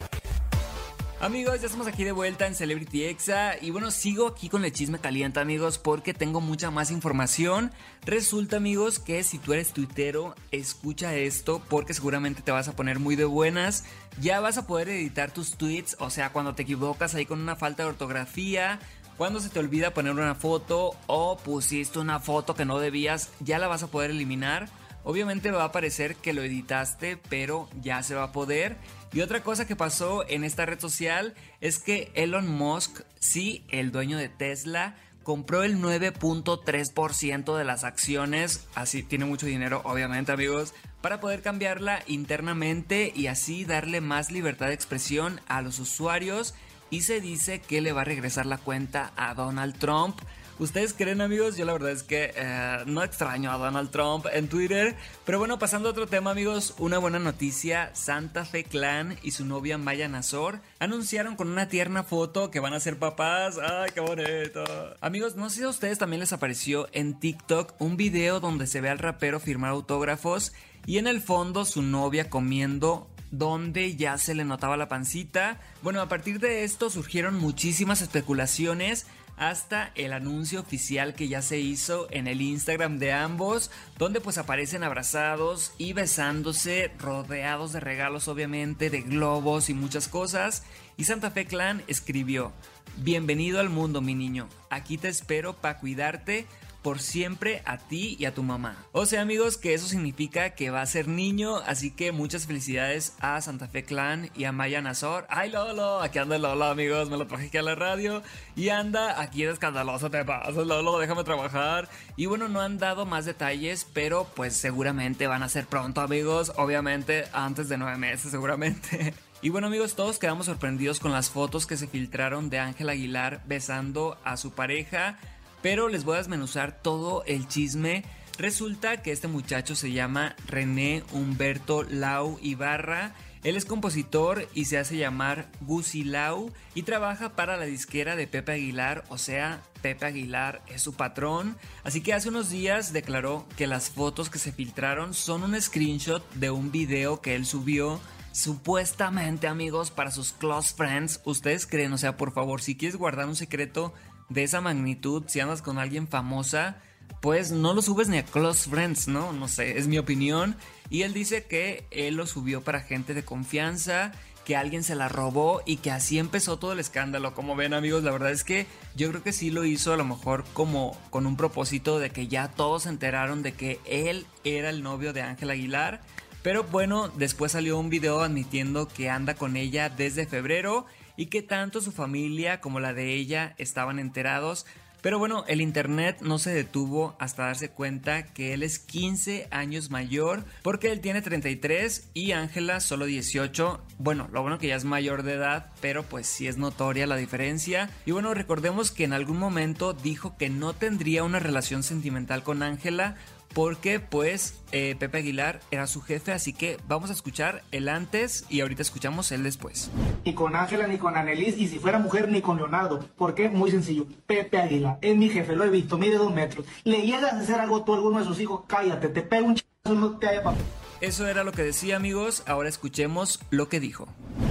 Amigos, 1.18 1.60
ya 1.60 1.66
estamos 1.66 1.86
aquí 1.86 2.04
de 2.04 2.12
vuelta 2.12 2.46
en 2.46 2.54
Celebrity 2.54 3.04
Exa 3.04 3.54
y 3.58 3.70
bueno, 3.70 3.90
sigo 3.90 4.26
aquí 4.26 4.50
con 4.50 4.66
el 4.66 4.72
chisme 4.72 4.98
caliente 4.98 5.40
amigos 5.40 5.78
porque 5.78 6.12
tengo 6.12 6.42
mucha 6.42 6.70
más 6.70 6.90
información. 6.90 7.72
Resulta 8.04 8.58
amigos 8.58 8.98
que 8.98 9.22
si 9.22 9.38
tú 9.38 9.54
eres 9.54 9.72
tuitero, 9.72 10.34
escucha 10.50 11.14
esto 11.14 11.62
porque 11.70 11.94
seguramente 11.94 12.42
te 12.42 12.52
vas 12.52 12.68
a 12.68 12.76
poner 12.76 12.98
muy 12.98 13.16
de 13.16 13.24
buenas. 13.24 13.84
Ya 14.20 14.40
vas 14.40 14.58
a 14.58 14.66
poder 14.66 14.90
editar 14.90 15.30
tus 15.30 15.52
tweets, 15.52 15.96
o 16.00 16.10
sea, 16.10 16.32
cuando 16.32 16.54
te 16.54 16.64
equivocas 16.64 17.14
ahí 17.14 17.24
con 17.24 17.40
una 17.40 17.56
falta 17.56 17.84
de 17.84 17.88
ortografía, 17.88 18.78
cuando 19.16 19.40
se 19.40 19.48
te 19.48 19.58
olvida 19.58 19.94
poner 19.94 20.12
una 20.12 20.34
foto 20.34 20.96
o 21.06 21.38
pusiste 21.38 21.98
una 21.98 22.20
foto 22.20 22.54
que 22.54 22.66
no 22.66 22.78
debías, 22.78 23.30
ya 23.40 23.58
la 23.58 23.68
vas 23.68 23.82
a 23.82 23.86
poder 23.86 24.10
eliminar. 24.10 24.68
Obviamente 25.02 25.50
va 25.50 25.64
a 25.64 25.72
parecer 25.72 26.16
que 26.16 26.34
lo 26.34 26.42
editaste, 26.42 27.16
pero 27.30 27.68
ya 27.80 28.02
se 28.02 28.14
va 28.14 28.24
a 28.24 28.32
poder. 28.32 28.76
Y 29.12 29.20
otra 29.20 29.42
cosa 29.42 29.66
que 29.66 29.76
pasó 29.76 30.28
en 30.28 30.44
esta 30.44 30.66
red 30.66 30.80
social 30.80 31.34
es 31.60 31.78
que 31.78 32.10
Elon 32.14 32.48
Musk, 32.48 33.02
sí, 33.18 33.64
el 33.68 33.92
dueño 33.92 34.18
de 34.18 34.28
Tesla, 34.28 34.96
compró 35.22 35.64
el 35.64 35.80
9.3% 35.80 37.56
de 37.56 37.64
las 37.64 37.82
acciones, 37.82 38.66
así 38.76 39.02
tiene 39.02 39.24
mucho 39.24 39.46
dinero, 39.46 39.80
obviamente 39.84 40.30
amigos, 40.30 40.72
para 41.00 41.18
poder 41.18 41.42
cambiarla 41.42 42.02
internamente 42.06 43.12
y 43.14 43.26
así 43.26 43.64
darle 43.64 44.00
más 44.00 44.30
libertad 44.30 44.68
de 44.68 44.74
expresión 44.74 45.40
a 45.48 45.62
los 45.62 45.78
usuarios 45.80 46.54
y 46.90 47.02
se 47.02 47.20
dice 47.20 47.60
que 47.60 47.80
le 47.80 47.92
va 47.92 48.02
a 48.02 48.04
regresar 48.04 48.46
la 48.46 48.58
cuenta 48.58 49.12
a 49.16 49.34
Donald 49.34 49.76
Trump. 49.78 50.20
¿Ustedes 50.58 50.94
creen 50.94 51.20
amigos? 51.20 51.58
Yo 51.58 51.66
la 51.66 51.74
verdad 51.74 51.90
es 51.90 52.02
que 52.02 52.32
eh, 52.34 52.78
no 52.86 53.02
extraño 53.02 53.52
a 53.52 53.58
Donald 53.58 53.90
Trump 53.90 54.24
en 54.32 54.48
Twitter. 54.48 54.96
Pero 55.26 55.38
bueno, 55.38 55.58
pasando 55.58 55.88
a 55.88 55.92
otro 55.92 56.06
tema 56.06 56.30
amigos, 56.30 56.74
una 56.78 56.96
buena 56.96 57.18
noticia. 57.18 57.90
Santa 57.94 58.46
Fe 58.46 58.64
Clan 58.64 59.18
y 59.22 59.32
su 59.32 59.44
novia 59.44 59.76
Maya 59.76 60.08
Nazor 60.08 60.60
anunciaron 60.78 61.36
con 61.36 61.50
una 61.50 61.68
tierna 61.68 62.04
foto 62.04 62.50
que 62.50 62.60
van 62.60 62.72
a 62.72 62.80
ser 62.80 62.98
papás. 62.98 63.58
¡Ay, 63.58 63.90
qué 63.92 64.00
bonito! 64.00 64.64
Amigos, 65.02 65.36
no 65.36 65.50
sé 65.50 65.56
si 65.56 65.62
a 65.64 65.68
ustedes 65.68 65.98
también 65.98 66.20
les 66.20 66.32
apareció 66.32 66.88
en 66.92 67.20
TikTok 67.20 67.74
un 67.78 67.98
video 67.98 68.40
donde 68.40 68.66
se 68.66 68.80
ve 68.80 68.88
al 68.88 68.98
rapero 68.98 69.40
firmar 69.40 69.72
autógrafos 69.72 70.54
y 70.86 70.96
en 70.96 71.06
el 71.06 71.20
fondo 71.20 71.66
su 71.66 71.82
novia 71.82 72.30
comiendo 72.30 73.10
donde 73.30 73.96
ya 73.96 74.16
se 74.16 74.34
le 74.34 74.44
notaba 74.44 74.78
la 74.78 74.88
pancita. 74.88 75.60
Bueno, 75.82 76.00
a 76.00 76.08
partir 76.08 76.40
de 76.40 76.64
esto 76.64 76.88
surgieron 76.88 77.34
muchísimas 77.34 78.00
especulaciones 78.00 79.06
hasta 79.36 79.92
el 79.94 80.12
anuncio 80.12 80.60
oficial 80.60 81.14
que 81.14 81.28
ya 81.28 81.42
se 81.42 81.58
hizo 81.58 82.08
en 82.10 82.26
el 82.26 82.40
Instagram 82.40 82.98
de 82.98 83.12
ambos, 83.12 83.70
donde 83.98 84.20
pues 84.20 84.38
aparecen 84.38 84.82
abrazados 84.82 85.72
y 85.78 85.92
besándose, 85.92 86.90
rodeados 86.98 87.72
de 87.72 87.80
regalos 87.80 88.28
obviamente, 88.28 88.90
de 88.90 89.02
globos 89.02 89.68
y 89.68 89.74
muchas 89.74 90.08
cosas. 90.08 90.62
Y 90.96 91.04
Santa 91.04 91.30
Fe 91.30 91.46
Clan 91.46 91.82
escribió, 91.86 92.52
Bienvenido 92.98 93.60
al 93.60 93.68
mundo 93.68 94.00
mi 94.00 94.14
niño, 94.14 94.48
aquí 94.70 94.96
te 94.96 95.08
espero 95.08 95.54
para 95.54 95.78
cuidarte, 95.78 96.46
por 96.86 97.00
siempre 97.00 97.62
a 97.64 97.78
ti 97.78 98.16
y 98.16 98.26
a 98.26 98.32
tu 98.32 98.44
mamá. 98.44 98.76
O 98.92 99.06
sea 99.06 99.22
amigos 99.22 99.56
que 99.56 99.74
eso 99.74 99.88
significa 99.88 100.50
que 100.50 100.70
va 100.70 100.82
a 100.82 100.86
ser 100.86 101.08
niño, 101.08 101.56
así 101.66 101.90
que 101.90 102.12
muchas 102.12 102.46
felicidades 102.46 103.14
a 103.18 103.40
Santa 103.40 103.66
Fe 103.66 103.82
Clan 103.82 104.30
y 104.36 104.44
a 104.44 104.52
Maya 104.52 104.80
Nazor. 104.80 105.26
¡Ay 105.28 105.50
Lolo! 105.50 106.00
Aquí 106.00 106.20
anda 106.20 106.38
Lolo 106.38 106.64
amigos, 106.66 107.10
me 107.10 107.16
lo 107.16 107.26
traje 107.26 107.48
aquí 107.48 107.58
a 107.58 107.62
la 107.62 107.74
radio 107.74 108.22
y 108.54 108.68
anda 108.68 109.20
aquí 109.20 109.42
de 109.42 109.50
escandaloso 109.50 110.12
te 110.12 110.24
pasas 110.24 110.54
Lolo, 110.64 111.00
déjame 111.00 111.24
trabajar. 111.24 111.88
Y 112.14 112.26
bueno, 112.26 112.46
no 112.46 112.60
han 112.60 112.78
dado 112.78 113.04
más 113.04 113.24
detalles, 113.24 113.84
pero 113.92 114.24
pues 114.36 114.54
seguramente 114.54 115.26
van 115.26 115.42
a 115.42 115.48
ser 115.48 115.66
pronto 115.66 116.02
amigos, 116.02 116.52
obviamente 116.54 117.24
antes 117.32 117.68
de 117.68 117.78
nueve 117.78 117.98
meses 117.98 118.30
seguramente. 118.30 119.12
Y 119.42 119.50
bueno 119.50 119.66
amigos, 119.66 119.94
todos 119.94 120.18
quedamos 120.18 120.46
sorprendidos 120.46 120.98
con 120.98 121.12
las 121.12 121.28
fotos 121.28 121.66
que 121.66 121.76
se 121.76 121.86
filtraron 121.86 122.48
de 122.48 122.58
Ángel 122.58 122.88
Aguilar 122.88 123.42
besando 123.46 124.16
a 124.24 124.38
su 124.38 124.52
pareja 124.52 125.18
pero 125.66 125.88
les 125.88 126.04
voy 126.04 126.14
a 126.14 126.18
desmenuzar 126.18 126.80
todo 126.80 127.24
el 127.26 127.48
chisme. 127.48 128.04
Resulta 128.38 129.02
que 129.02 129.10
este 129.10 129.26
muchacho 129.26 129.74
se 129.74 129.90
llama 129.90 130.36
René 130.46 131.02
Humberto 131.10 131.82
Lau 131.82 132.38
Ibarra. 132.40 133.16
Él 133.42 133.56
es 133.56 133.64
compositor 133.64 134.48
y 134.54 134.66
se 134.66 134.78
hace 134.78 134.96
llamar 134.96 135.50
Gusi 135.62 136.04
Lau 136.04 136.52
y 136.76 136.84
trabaja 136.84 137.34
para 137.34 137.56
la 137.56 137.64
disquera 137.64 138.14
de 138.14 138.28
Pepe 138.28 138.52
Aguilar, 138.52 139.02
o 139.08 139.18
sea, 139.18 139.60
Pepe 139.82 140.06
Aguilar 140.06 140.62
es 140.68 140.82
su 140.82 140.94
patrón. 140.94 141.56
Así 141.82 142.00
que 142.00 142.14
hace 142.14 142.28
unos 142.28 142.48
días 142.48 142.92
declaró 142.92 143.44
que 143.56 143.66
las 143.66 143.90
fotos 143.90 144.30
que 144.30 144.38
se 144.38 144.52
filtraron 144.52 145.14
son 145.14 145.42
un 145.42 145.60
screenshot 145.60 146.22
de 146.34 146.52
un 146.52 146.70
video 146.70 147.20
que 147.20 147.34
él 147.34 147.44
subió 147.44 148.00
supuestamente 148.30 149.48
amigos 149.48 149.90
para 149.90 150.12
sus 150.12 150.30
close 150.30 150.72
friends. 150.76 151.20
¿Ustedes 151.24 151.66
creen? 151.66 151.92
O 151.92 151.98
sea, 151.98 152.16
por 152.16 152.32
favor, 152.32 152.62
si 152.62 152.76
quieres 152.76 152.96
guardar 152.96 153.26
un 153.26 153.34
secreto 153.34 153.94
de 154.28 154.42
esa 154.42 154.60
magnitud, 154.60 155.24
si 155.26 155.40
andas 155.40 155.62
con 155.62 155.78
alguien 155.78 156.08
famosa, 156.08 156.76
pues 157.20 157.50
no 157.50 157.74
lo 157.74 157.82
subes 157.82 158.08
ni 158.08 158.18
a 158.18 158.24
close 158.24 158.68
friends, 158.68 159.08
¿no? 159.08 159.32
No 159.32 159.48
sé, 159.48 159.78
es 159.78 159.88
mi 159.88 159.98
opinión. 159.98 160.56
Y 160.90 161.02
él 161.02 161.12
dice 161.12 161.44
que 161.44 161.86
él 161.90 162.14
lo 162.14 162.26
subió 162.26 162.62
para 162.62 162.80
gente 162.80 163.14
de 163.14 163.24
confianza, 163.24 164.12
que 164.44 164.56
alguien 164.56 164.84
se 164.84 164.94
la 164.94 165.08
robó 165.08 165.60
y 165.66 165.78
que 165.78 165.90
así 165.90 166.20
empezó 166.20 166.58
todo 166.58 166.72
el 166.72 166.78
escándalo. 166.78 167.34
Como 167.34 167.56
ven 167.56 167.74
amigos, 167.74 168.04
la 168.04 168.12
verdad 168.12 168.30
es 168.30 168.44
que 168.44 168.66
yo 168.94 169.10
creo 169.10 169.22
que 169.24 169.32
sí 169.32 169.50
lo 169.50 169.64
hizo 169.64 169.92
a 169.92 169.96
lo 169.96 170.04
mejor 170.04 170.44
como 170.52 170.96
con 171.10 171.26
un 171.26 171.36
propósito 171.36 171.98
de 171.98 172.10
que 172.10 172.28
ya 172.28 172.48
todos 172.48 172.84
se 172.84 172.90
enteraron 172.90 173.42
de 173.42 173.54
que 173.54 173.80
él 173.86 174.24
era 174.44 174.70
el 174.70 174.84
novio 174.84 175.12
de 175.12 175.22
Ángel 175.22 175.50
Aguilar. 175.50 176.00
Pero 176.44 176.62
bueno, 176.62 177.08
después 177.08 177.52
salió 177.52 177.76
un 177.76 177.90
video 177.90 178.20
admitiendo 178.20 178.86
que 178.86 179.10
anda 179.10 179.34
con 179.34 179.56
ella 179.56 179.88
desde 179.88 180.26
febrero 180.26 180.86
y 181.16 181.26
que 181.26 181.42
tanto 181.42 181.80
su 181.80 181.92
familia 181.92 182.60
como 182.60 182.80
la 182.80 182.92
de 182.92 183.14
ella 183.14 183.54
estaban 183.58 183.98
enterados. 183.98 184.66
Pero 185.02 185.20
bueno, 185.20 185.44
el 185.46 185.60
internet 185.60 186.18
no 186.20 186.38
se 186.38 186.52
detuvo 186.52 187.14
hasta 187.20 187.44
darse 187.44 187.70
cuenta 187.70 188.24
que 188.24 188.54
él 188.54 188.64
es 188.64 188.80
15 188.80 189.46
años 189.52 189.88
mayor, 189.90 190.44
porque 190.62 190.90
él 190.90 191.00
tiene 191.00 191.22
33 191.22 192.10
y 192.12 192.32
Ángela 192.32 192.80
solo 192.80 193.04
18. 193.04 193.80
Bueno, 193.98 194.28
lo 194.32 194.42
bueno 194.42 194.58
que 194.58 194.66
ya 194.66 194.74
es 194.74 194.84
mayor 194.84 195.22
de 195.22 195.34
edad, 195.34 195.70
pero 195.80 196.02
pues 196.02 196.26
sí 196.26 196.48
es 196.48 196.56
notoria 196.56 197.06
la 197.06 197.14
diferencia. 197.14 197.88
Y 198.04 198.10
bueno, 198.10 198.34
recordemos 198.34 198.90
que 198.90 199.04
en 199.04 199.12
algún 199.12 199.38
momento 199.38 199.92
dijo 199.92 200.36
que 200.36 200.50
no 200.50 200.72
tendría 200.72 201.22
una 201.22 201.38
relación 201.38 201.84
sentimental 201.84 202.42
con 202.42 202.64
Ángela, 202.64 203.14
porque 203.56 204.00
pues 204.00 204.62
eh, 204.70 204.96
Pepe 204.98 205.16
Aguilar 205.16 205.60
era 205.70 205.86
su 205.86 206.02
jefe, 206.02 206.30
así 206.30 206.52
que 206.52 206.76
vamos 206.88 207.08
a 207.08 207.14
escuchar 207.14 207.62
el 207.72 207.88
antes 207.88 208.44
y 208.50 208.60
ahorita 208.60 208.82
escuchamos 208.82 209.32
el 209.32 209.44
después. 209.44 209.90
Ni 210.26 210.34
con 210.34 210.54
Ángela 210.54 210.86
ni 210.86 210.98
con 210.98 211.16
Annelies 211.16 211.56
y 211.56 211.66
si 211.66 211.78
fuera 211.78 211.98
mujer 211.98 212.28
ni 212.28 212.42
con 212.42 212.58
Leonardo. 212.58 212.98
¿Por 213.16 213.34
qué? 213.34 213.48
Muy 213.48 213.70
sencillo. 213.70 214.06
Pepe 214.26 214.58
Aguilar 214.58 214.98
es 215.00 215.16
mi 215.16 215.30
jefe, 215.30 215.56
lo 215.56 215.64
he 215.64 215.70
visto, 215.70 215.96
mide 215.96 216.18
dos 216.18 216.34
metros. 216.34 216.66
Le 216.84 217.00
llegas 217.00 217.32
a 217.32 217.40
hacer 217.40 217.58
algo 217.58 217.82
tú 217.82 217.94
a 217.94 217.96
alguno 217.96 218.18
de 218.18 218.26
sus 218.26 218.38
hijos, 218.40 218.64
cállate, 218.66 219.08
te 219.08 219.22
pego 219.22 219.46
un 219.46 219.54
chico, 219.54 219.70
no 219.84 220.18
te 220.18 220.28
haya 220.28 220.42
papá. 220.42 220.58
Eso 221.00 221.26
era 221.26 221.42
lo 221.42 221.52
que 221.52 221.62
decía 221.62 221.96
amigos, 221.96 222.42
ahora 222.46 222.68
escuchemos 222.68 223.40
lo 223.48 223.70
que 223.70 223.80
dijo. 223.80 224.06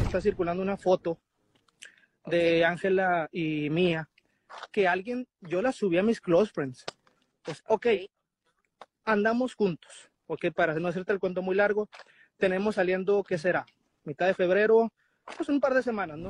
Está 0.06 0.20
circulando 0.20 0.64
una 0.64 0.78
foto 0.78 1.20
de 2.26 2.66
Ángela 2.66 3.30
y 3.32 3.70
mía 3.70 4.10
que 4.72 4.88
alguien, 4.88 5.28
yo 5.42 5.62
la 5.62 5.72
subí 5.72 6.00
a 6.00 6.04
mis 6.04 6.20
close 6.20 6.52
friends. 6.52 6.84
Pues, 7.44 7.64
ok, 7.68 7.86
andamos 9.06 9.56
juntos, 9.56 10.10
porque 10.26 10.52
para 10.52 10.74
no 10.76 10.88
hacerte 10.88 11.14
el 11.14 11.20
cuento 11.20 11.42
muy 11.42 11.56
largo, 11.56 11.90
tenemos 12.38 12.76
saliendo, 12.76 13.24
¿qué 13.24 13.38
será? 13.38 13.66
Mitad 14.04 14.28
de 14.28 14.34
febrero, 14.34 14.92
pues 15.38 15.50
un 15.50 15.60
par 15.60 15.74
de 15.74 15.84
semanas, 15.84 16.18
¿no? 16.18 16.30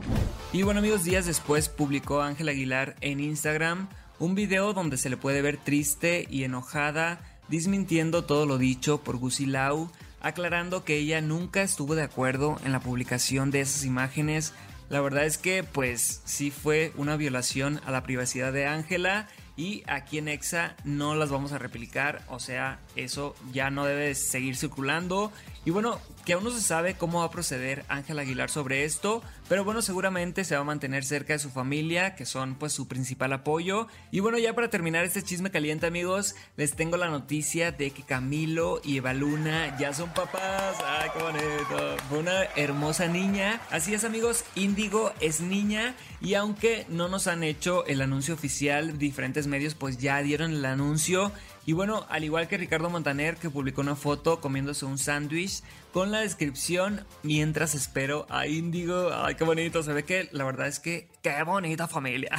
Y 0.54 0.64
bueno 0.64 0.80
amigos, 0.80 1.04
días 1.04 1.26
después 1.26 1.70
publicó 1.70 2.22
Ángel 2.22 2.50
Aguilar 2.50 2.96
en 3.02 3.20
Instagram 3.20 3.90
un 4.20 4.36
video 4.36 4.74
donde 4.74 4.98
se 4.98 5.10
le 5.10 5.18
puede 5.18 5.42
ver 5.42 5.58
triste 5.58 6.26
y 6.30 6.44
enojada, 6.44 7.20
desmintiendo 7.50 8.24
todo 8.24 8.46
lo 8.46 8.58
dicho 8.58 9.02
por 9.02 9.18
Gusi 9.18 9.46
Lau, 9.46 9.90
aclarando 10.22 10.84
que 10.84 10.98
ella 10.98 11.22
nunca 11.22 11.62
estuvo 11.62 11.96
de 11.96 12.04
acuerdo 12.04 12.58
en 12.64 12.72
la 12.72 12.80
publicación 12.80 13.52
de 13.52 13.62
esas 13.62 13.84
imágenes. 13.84 14.54
La 14.90 15.02
verdad 15.02 15.26
es 15.26 15.38
que 15.38 15.64
pues 15.64 16.22
sí 16.26 16.52
fue 16.52 16.94
una 16.96 17.18
violación 17.18 17.82
a 17.86 17.92
la 17.92 18.04
privacidad 18.04 18.54
de 18.54 18.68
Ángela 18.68 19.28
y 19.58 19.84
aquí 19.88 20.18
en 20.18 20.28
Exa 20.28 20.76
no 20.84 21.16
las 21.16 21.30
vamos 21.30 21.54
a 21.54 21.58
replicar, 21.58 22.22
o 22.30 22.40
sea, 22.40 22.80
eso 22.96 23.36
ya 23.54 23.70
no 23.70 23.86
debe 23.86 24.14
seguir 24.16 24.58
circulando. 24.58 25.32
Y 25.66 25.72
bueno, 25.72 26.00
que 26.26 26.34
aún 26.34 26.44
no 26.44 26.52
se 26.52 26.62
sabe 26.62 26.96
cómo 26.96 27.20
va 27.20 27.26
a 27.26 27.32
proceder 27.32 27.86
Ángel 27.88 28.20
Aguilar 28.20 28.52
sobre 28.52 28.86
esto, 28.86 29.24
pero 29.50 29.64
bueno, 29.64 29.82
seguramente 29.82 30.44
se 30.44 30.56
va 30.56 30.62
a 30.62 30.64
mantener 30.66 31.04
cerca 31.04 31.34
de 31.34 31.40
su 31.40 31.50
familia, 31.50 32.16
que 32.16 32.26
son 32.26 32.54
pues 32.56 32.72
su 32.72 32.88
principal 32.88 33.34
apoyo. 33.34 33.88
Y 34.12 34.20
bueno, 34.20 34.38
ya 34.38 34.54
para 34.54 34.70
terminar 34.70 35.06
este 35.06 35.24
chisme 35.24 35.50
caliente, 35.50 35.88
amigos, 35.88 36.36
les 36.56 36.76
tengo 36.76 36.98
la 36.98 37.10
noticia 37.10 37.72
de 37.72 37.90
que 37.90 38.04
Camilo 38.04 38.80
y 38.84 38.98
Eva 38.98 39.14
Luna 39.14 39.76
ya 39.80 39.92
son 39.94 40.14
papás. 40.14 40.78
¡Ay, 40.86 41.10
qué 41.16 41.24
bonito! 41.24 41.98
Una 42.12 42.44
hermosa 42.56 43.08
niña. 43.08 43.60
Así 43.72 43.94
es, 43.96 44.04
amigos, 44.04 44.46
Índigo 44.54 45.14
es 45.20 45.42
niña 45.42 45.96
y 46.22 46.36
aunque 46.36 46.86
no 46.90 47.08
nos 47.08 47.26
han 47.26 47.44
hecho 47.44 47.86
el 47.88 48.02
anuncio 48.02 48.36
oficial, 48.36 48.98
diferentes 49.00 49.48
medios 49.48 49.74
pues 49.74 49.98
ya 49.98 50.22
dieron 50.22 50.52
el 50.52 50.66
anuncio. 50.66 51.32
Y 51.68 51.74
bueno, 51.74 52.06
al 52.10 52.24
igual 52.24 52.48
que 52.48 52.58
Ricardo 52.58 52.90
Montaner 52.92 53.38
que 53.38 53.50
publicó 53.50 53.82
una 53.82 53.96
foto 53.96 54.40
comiéndose 54.40 54.86
un 54.86 55.00
sándwich 55.00 55.64
con 55.96 56.12
la 56.12 56.20
descripción 56.20 57.06
mientras 57.24 57.74
espero 57.74 58.28
a 58.30 58.48
Índigo. 58.48 59.12
Ay, 59.14 59.36
qué 59.36 59.46
bonito. 59.46 59.82
Se 59.82 59.94
ve 59.94 60.04
que 60.04 60.28
la 60.34 60.44
verdad 60.44 60.68
es 60.68 60.82
que 60.82 61.08
qué 61.22 61.42
bonita 61.44 61.88
familia. 61.88 62.32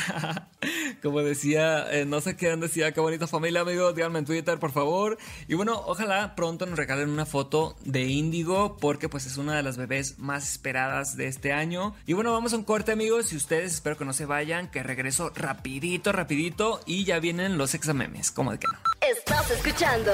Como 1.02 1.22
decía, 1.22 1.90
eh, 1.90 2.04
no 2.04 2.20
sé 2.20 2.36
qué 2.36 2.54
decía, 2.54 2.92
qué 2.92 3.00
bonita 3.00 3.26
familia, 3.26 3.62
amigos. 3.62 3.94
Díganme 3.94 4.18
en 4.18 4.26
Twitter, 4.26 4.58
por 4.58 4.72
favor. 4.72 5.16
Y 5.48 5.54
bueno, 5.54 5.82
ojalá 5.86 6.34
pronto 6.34 6.66
nos 6.66 6.78
regalen 6.78 7.08
una 7.08 7.24
foto 7.24 7.78
de 7.82 8.02
Índigo 8.02 8.76
porque 8.76 9.08
pues 9.08 9.24
es 9.24 9.38
una 9.38 9.56
de 9.56 9.62
las 9.62 9.78
bebés 9.78 10.18
más 10.18 10.52
esperadas 10.52 11.16
de 11.16 11.26
este 11.26 11.54
año. 11.54 11.94
Y 12.04 12.12
bueno, 12.12 12.32
vamos 12.32 12.52
a 12.52 12.56
un 12.56 12.64
corte, 12.64 12.92
amigos. 12.92 13.32
Y 13.32 13.36
ustedes 13.36 13.72
espero 13.72 13.96
que 13.96 14.04
no 14.04 14.12
se 14.12 14.26
vayan, 14.26 14.70
que 14.70 14.82
regreso 14.82 15.32
rapidito, 15.34 16.12
rapidito. 16.12 16.82
Y 16.84 17.04
ya 17.04 17.20
vienen 17.20 17.56
los 17.56 17.74
examemes. 17.74 18.32
¿Cómo 18.32 18.52
de 18.52 18.58
que 18.58 18.66
no? 18.70 18.78
Estás 19.00 19.50
escuchando 19.50 20.12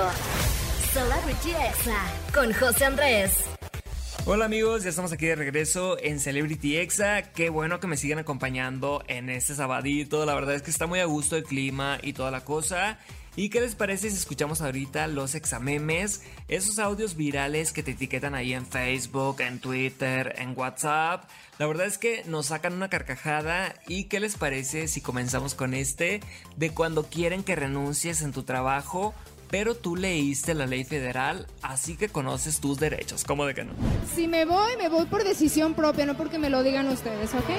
Celebrity 0.92 1.52
Exa 1.52 2.04
con 2.34 2.52
José 2.52 2.84
Andrés. 2.84 3.32
Hola 4.26 4.44
amigos, 4.44 4.82
ya 4.82 4.90
estamos 4.90 5.10
aquí 5.10 5.24
de 5.24 5.36
regreso 5.36 5.96
en 5.98 6.20
Celebrity 6.20 6.76
Exa. 6.76 7.22
Qué 7.22 7.48
bueno 7.48 7.80
que 7.80 7.86
me 7.86 7.96
sigan 7.96 8.18
acompañando 8.18 9.02
en 9.08 9.30
este 9.30 9.54
sabadito. 9.54 10.26
La 10.26 10.34
verdad 10.34 10.54
es 10.54 10.60
que 10.60 10.70
está 10.70 10.86
muy 10.86 11.00
a 11.00 11.06
gusto 11.06 11.36
el 11.36 11.44
clima 11.44 11.98
y 12.02 12.12
toda 12.12 12.30
la 12.30 12.44
cosa. 12.44 12.98
¿Y 13.34 13.48
qué 13.48 13.62
les 13.62 13.74
parece 13.74 14.10
si 14.10 14.16
escuchamos 14.16 14.60
ahorita 14.60 15.06
los 15.06 15.34
examemes? 15.34 16.22
Esos 16.48 16.78
audios 16.78 17.16
virales 17.16 17.72
que 17.72 17.82
te 17.82 17.92
etiquetan 17.92 18.34
ahí 18.34 18.52
en 18.52 18.66
Facebook, 18.66 19.40
en 19.40 19.60
Twitter, 19.60 20.34
en 20.36 20.52
WhatsApp. 20.54 21.24
La 21.58 21.66
verdad 21.66 21.86
es 21.86 21.96
que 21.96 22.22
nos 22.26 22.46
sacan 22.46 22.74
una 22.74 22.90
carcajada. 22.90 23.74
¿Y 23.88 24.04
qué 24.04 24.20
les 24.20 24.36
parece 24.36 24.86
si 24.86 25.00
comenzamos 25.00 25.54
con 25.54 25.72
este? 25.72 26.20
De 26.56 26.74
cuando 26.74 27.04
quieren 27.04 27.42
que 27.42 27.56
renuncies 27.56 28.20
en 28.20 28.32
tu 28.32 28.42
trabajo 28.42 29.14
pero 29.52 29.74
tú 29.74 29.96
leíste 29.96 30.54
la 30.54 30.66
ley 30.66 30.82
federal, 30.82 31.46
así 31.60 31.94
que 31.98 32.08
conoces 32.08 32.58
tus 32.58 32.80
derechos. 32.80 33.22
¿Cómo 33.22 33.44
de 33.44 33.54
que 33.54 33.64
no? 33.64 33.74
Si 34.14 34.26
me 34.26 34.46
voy, 34.46 34.78
me 34.78 34.88
voy 34.88 35.04
por 35.04 35.24
decisión 35.24 35.74
propia, 35.74 36.06
no 36.06 36.16
porque 36.16 36.38
me 36.38 36.48
lo 36.48 36.62
digan 36.62 36.88
ustedes, 36.88 37.34
¿ok? 37.34 37.50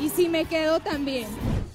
Y 0.00 0.08
si 0.08 0.28
me 0.28 0.46
quedo 0.46 0.80
también. 0.80 1.28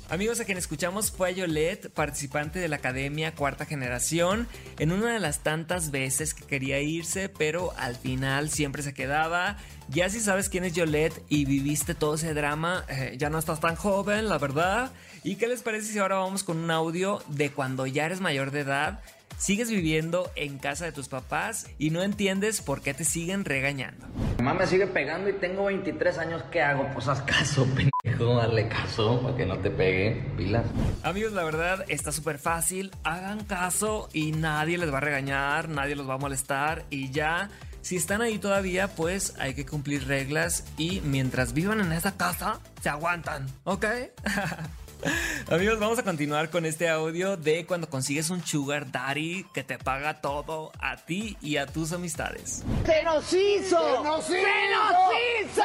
Amigos, 0.09 0.41
a 0.41 0.45
quien 0.45 0.57
escuchamos 0.57 1.09
fue 1.09 1.29
a 1.29 1.31
Yolette, 1.31 1.89
participante 1.89 2.59
de 2.59 2.67
la 2.67 2.75
Academia 2.75 3.33
Cuarta 3.33 3.65
Generación, 3.65 4.49
en 4.77 4.91
una 4.91 5.13
de 5.13 5.19
las 5.21 5.39
tantas 5.39 5.89
veces 5.89 6.33
que 6.33 6.43
quería 6.43 6.81
irse, 6.81 7.29
pero 7.29 7.71
al 7.77 7.95
final 7.95 8.49
siempre 8.49 8.83
se 8.83 8.93
quedaba. 8.93 9.55
Ya 9.87 10.09
si 10.09 10.19
sabes 10.19 10.49
quién 10.49 10.65
es 10.65 10.73
Yolette 10.73 11.23
y 11.29 11.45
viviste 11.45 11.95
todo 11.95 12.15
ese 12.15 12.33
drama, 12.33 12.83
eh, 12.89 13.15
ya 13.17 13.29
no 13.29 13.39
estás 13.39 13.61
tan 13.61 13.75
joven, 13.75 14.27
la 14.27 14.37
verdad. 14.37 14.91
¿Y 15.25 15.37
qué 15.37 15.47
les 15.47 15.63
parece 15.63 15.91
si 15.91 15.97
ahora 15.97 16.17
vamos 16.17 16.43
con 16.43 16.57
un 16.57 16.69
audio 16.69 17.19
de 17.29 17.49
cuando 17.49 17.87
ya 17.87 18.05
eres 18.05 18.21
mayor 18.21 18.51
de 18.51 18.59
edad? 18.59 18.99
Sigues 19.39 19.71
viviendo 19.71 20.29
en 20.35 20.59
casa 20.59 20.85
de 20.85 20.91
tus 20.91 21.07
papás 21.07 21.65
y 21.79 21.89
no 21.89 22.03
entiendes 22.03 22.61
por 22.61 22.83
qué 22.83 22.93
te 22.93 23.05
siguen 23.05 23.43
regañando. 23.43 24.05
Mamá 24.37 24.53
me 24.53 24.67
sigue 24.67 24.85
pegando 24.85 25.27
y 25.27 25.33
tengo 25.33 25.65
23 25.65 26.19
años. 26.19 26.43
¿Qué 26.51 26.61
hago? 26.61 26.87
Pues 26.93 27.07
haz 27.07 27.23
caso, 27.23 27.65
pendejo. 28.03 28.35
Darle 28.35 28.67
caso 28.67 29.19
para 29.23 29.35
que 29.35 29.47
no 29.47 29.57
te 29.57 29.71
pegue. 29.71 30.23
Pilas. 30.37 30.67
Amigos, 31.01 31.33
la 31.33 31.43
verdad 31.43 31.85
está 31.87 32.11
súper 32.11 32.37
fácil. 32.37 32.91
Hagan 33.03 33.45
caso 33.45 34.09
y 34.13 34.31
nadie 34.31 34.77
les 34.77 34.93
va 34.93 34.99
a 34.99 35.01
regañar, 35.01 35.69
nadie 35.69 35.95
los 35.95 36.07
va 36.07 36.13
a 36.13 36.19
molestar 36.19 36.85
y 36.91 37.09
ya. 37.09 37.49
Si 37.81 37.95
están 37.95 38.21
ahí 38.21 38.37
todavía, 38.37 38.89
pues 38.89 39.33
hay 39.39 39.55
que 39.55 39.65
cumplir 39.65 40.07
reglas 40.07 40.65
y 40.77 41.01
mientras 41.01 41.53
vivan 41.53 41.79
en 41.79 41.93
esa 41.93 42.15
casa, 42.15 42.59
se 42.79 42.89
aguantan, 42.89 43.47
¿ok? 43.63 43.85
Amigos, 45.51 45.79
vamos 45.79 45.99
a 45.99 46.03
continuar 46.03 46.49
con 46.49 46.65
este 46.65 46.89
audio 46.89 47.37
de 47.37 47.65
cuando 47.65 47.89
consigues 47.89 48.29
un 48.29 48.45
sugar 48.45 48.91
daddy 48.91 49.45
que 49.53 49.63
te 49.63 49.77
paga 49.77 50.21
todo 50.21 50.71
a 50.79 50.97
ti 50.97 51.37
y 51.41 51.57
a 51.57 51.65
tus 51.65 51.91
amistades. 51.91 52.63
¡Se 52.85 53.03
nos 53.03 53.33
hizo! 53.33 53.77
¡Se 53.77 54.03
nos 54.03 54.25
hizo! 54.25 54.35
¡Se 54.35 54.41
nos 54.83 55.13
hizo! 55.43 55.63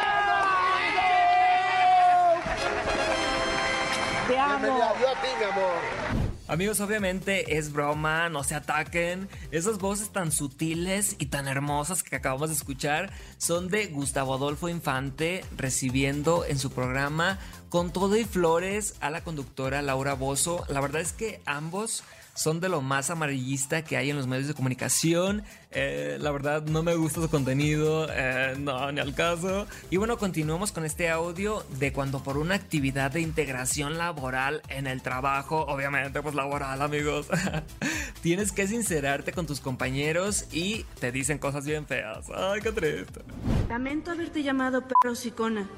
¡Te 4.29 4.39
amo! 4.39 4.67
Yo 5.01 5.09
a 5.09 5.21
ti, 5.21 5.29
mi 5.39 5.45
amor. 5.45 6.21
Amigos, 6.51 6.81
obviamente 6.81 7.59
es 7.59 7.73
broma, 7.73 8.29
no 8.29 8.43
se 8.43 8.57
ataquen. 8.57 9.29
Esas 9.53 9.79
voces 9.79 10.11
tan 10.11 10.33
sutiles 10.33 11.15
y 11.21 11.27
tan 11.27 11.47
hermosas 11.47 12.03
que 12.03 12.17
acabamos 12.17 12.49
de 12.49 12.57
escuchar 12.57 13.13
son 13.39 13.69
de 13.69 13.87
Gustavo 13.87 14.35
Adolfo 14.35 14.69
Infante 14.69 15.45
recibiendo 15.57 16.45
en 16.45 16.59
su 16.59 16.73
programa 16.73 17.39
con 17.71 17.93
todo 17.93 18.17
y 18.17 18.25
flores 18.25 18.97
a 19.01 19.11
la 19.11 19.23
conductora 19.23 19.81
Laura 19.81 20.15
Bozo. 20.15 20.65
La 20.69 20.81
verdad 20.81 21.01
es 21.01 21.13
que 21.13 21.41
ambos 21.47 22.03
son 22.35 22.61
de 22.61 22.69
lo 22.69 22.81
más 22.81 23.11
amarillista 23.11 23.83
que 23.83 23.97
hay 23.97 24.11
en 24.11 24.17
los 24.17 24.27
medios 24.27 24.49
de 24.49 24.55
comunicación. 24.55 25.45
Eh, 25.71 26.19
la 26.21 26.33
verdad 26.33 26.63
no 26.63 26.83
me 26.83 26.97
gusta 26.97 27.21
su 27.21 27.31
contenido, 27.31 28.09
eh, 28.11 28.57
no, 28.59 28.91
ni 28.91 29.01
al 29.01 29.15
caso. 29.15 29.69
Y 29.89 29.99
bueno, 29.99 30.19
continuamos 30.19 30.73
con 30.73 30.85
este 30.85 31.11
audio 31.11 31.65
de 31.79 31.93
cuando 31.93 32.23
por 32.23 32.39
una 32.39 32.57
actividad 32.57 33.13
de 33.13 33.21
integración 33.21 33.99
laboral 33.99 34.63
en 34.69 34.89
el 34.89 35.01
trabajo, 35.01 35.65
obviamente 35.69 36.23
pues 36.23 36.35
laboral 36.35 36.83
amigos, 36.83 37.29
tienes 38.23 38.51
que 38.51 38.67
sincerarte 38.67 39.33
con 39.33 39.47
tus 39.47 39.61
compañeros 39.61 40.47
y 40.51 40.85
te 40.99 41.13
dicen 41.13 41.39
cosas 41.39 41.67
bien 41.67 41.87
feas. 41.87 42.27
Ay, 42.35 42.61
qué 42.63 42.73
triste. 42.73 43.21
Lamento 43.69 44.11
haberte 44.11 44.43
llamado 44.43 44.83
perro 44.83 45.15
sicona. 45.15 45.69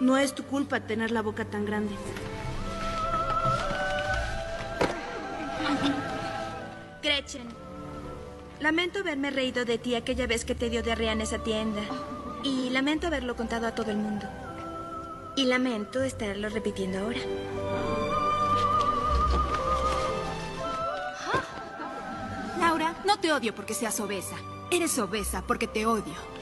No 0.00 0.18
es 0.18 0.34
tu 0.34 0.44
culpa 0.44 0.80
tener 0.80 1.10
la 1.10 1.22
boca 1.22 1.44
tan 1.46 1.64
grande. 1.64 1.94
Gretchen, 7.02 7.48
lamento 8.60 8.98
haberme 8.98 9.30
reído 9.30 9.64
de 9.64 9.78
ti 9.78 9.94
aquella 9.94 10.26
vez 10.26 10.44
que 10.44 10.54
te 10.54 10.68
dio 10.68 10.82
diarrea 10.82 11.12
en 11.12 11.22
esa 11.22 11.38
tienda. 11.38 11.80
Y 12.42 12.68
lamento 12.70 13.06
haberlo 13.06 13.36
contado 13.36 13.66
a 13.66 13.74
todo 13.74 13.90
el 13.90 13.96
mundo. 13.96 14.26
Y 15.34 15.46
lamento 15.46 16.02
estarlo 16.02 16.48
repitiendo 16.50 16.98
ahora. 16.98 17.20
Laura, 22.58 22.94
no 23.06 23.18
te 23.18 23.32
odio 23.32 23.54
porque 23.54 23.74
seas 23.74 23.98
obesa. 24.00 24.36
Eres 24.70 24.98
obesa 24.98 25.42
porque 25.46 25.66
te 25.66 25.86
odio. 25.86 26.35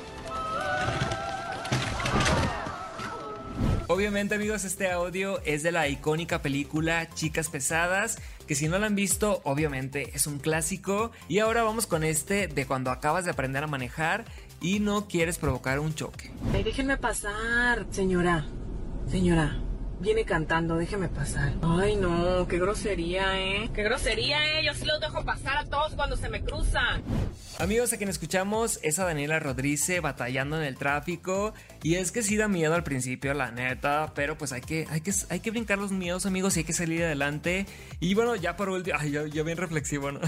Obviamente 3.95 4.35
amigos, 4.35 4.65
este 4.65 4.91
audio 4.91 5.41
es 5.45 5.63
de 5.63 5.71
la 5.71 5.87
icónica 5.87 6.43
película 6.43 7.09
Chicas 7.15 7.49
Pesadas, 7.49 8.19
que 8.45 8.57
si 8.57 8.67
no 8.67 8.77
la 8.81 8.87
han 8.87 8.97
visto, 8.97 9.41
obviamente 9.45 10.11
es 10.15 10.27
un 10.27 10.41
clásico. 10.41 11.13
Y 11.29 11.39
ahora 11.39 11.63
vamos 11.63 11.87
con 11.87 12.03
este 12.03 12.49
de 12.49 12.67
cuando 12.67 12.91
acabas 12.91 13.25
de 13.25 13.31
aprender 13.31 13.63
a 13.63 13.69
manejar 13.69 14.25
y 14.61 14.81
no 14.81 15.07
quieres 15.07 15.39
provocar 15.39 15.79
un 15.79 15.95
choque. 15.95 16.33
Ay, 16.53 16.65
déjenme 16.65 16.97
pasar, 16.97 17.87
señora. 17.93 18.47
Señora, 19.09 19.61
viene 20.01 20.25
cantando, 20.25 20.75
déjeme 20.75 21.09
pasar. 21.09 21.53
Ay, 21.63 21.95
no, 21.95 22.49
qué 22.49 22.59
grosería, 22.59 23.41
¿eh? 23.41 23.71
Qué 23.73 23.85
grosería, 23.85 24.59
¿eh? 24.59 24.65
Yo 24.67 24.75
sí 24.75 24.87
los 24.87 24.99
dejo 24.99 25.25
pasar 25.25 25.57
a 25.57 25.67
todos 25.67 25.95
cuando 25.95 26.17
se 26.17 26.29
me 26.29 26.43
cruzan. 26.43 27.01
Amigos, 27.61 27.93
a 27.93 27.99
quien 27.99 28.09
escuchamos 28.09 28.81
es 28.83 28.99
a 28.99 29.05
Daniela 29.05 29.39
Rodríguez 29.39 30.03
batallando 30.03 30.57
en 30.57 30.65
el 30.65 30.77
tráfico. 30.77 31.55
Y 31.85 31.95
es 31.95 32.11
que 32.11 32.23
sí 32.23 32.37
da 32.37 32.49
miedo 32.49 32.75
al 32.75 32.83
principio, 32.83 33.33
la 33.33 33.53
neta. 33.53 34.13
Pero 34.15 34.37
pues 34.37 34.53
hay 34.53 34.61
que, 34.61 34.87
hay 34.91 35.01
que, 35.01 35.13
hay 35.29 35.39
que 35.39 35.53
brincar 35.53 35.79
los 35.79 35.93
miedos, 35.93 36.27
amigos, 36.27 36.57
y 36.57 36.61
hay 36.61 36.65
que 36.65 36.73
salir 36.73 37.05
adelante. 37.05 37.67
Y 38.01 38.15
bueno, 38.15 38.35
ya 38.35 38.57
por 38.57 38.71
último. 38.71 38.97
Ay, 38.99 39.13
yo, 39.13 39.45
bien 39.45 39.57
reflexivo, 39.57 40.11
¿no? 40.11 40.21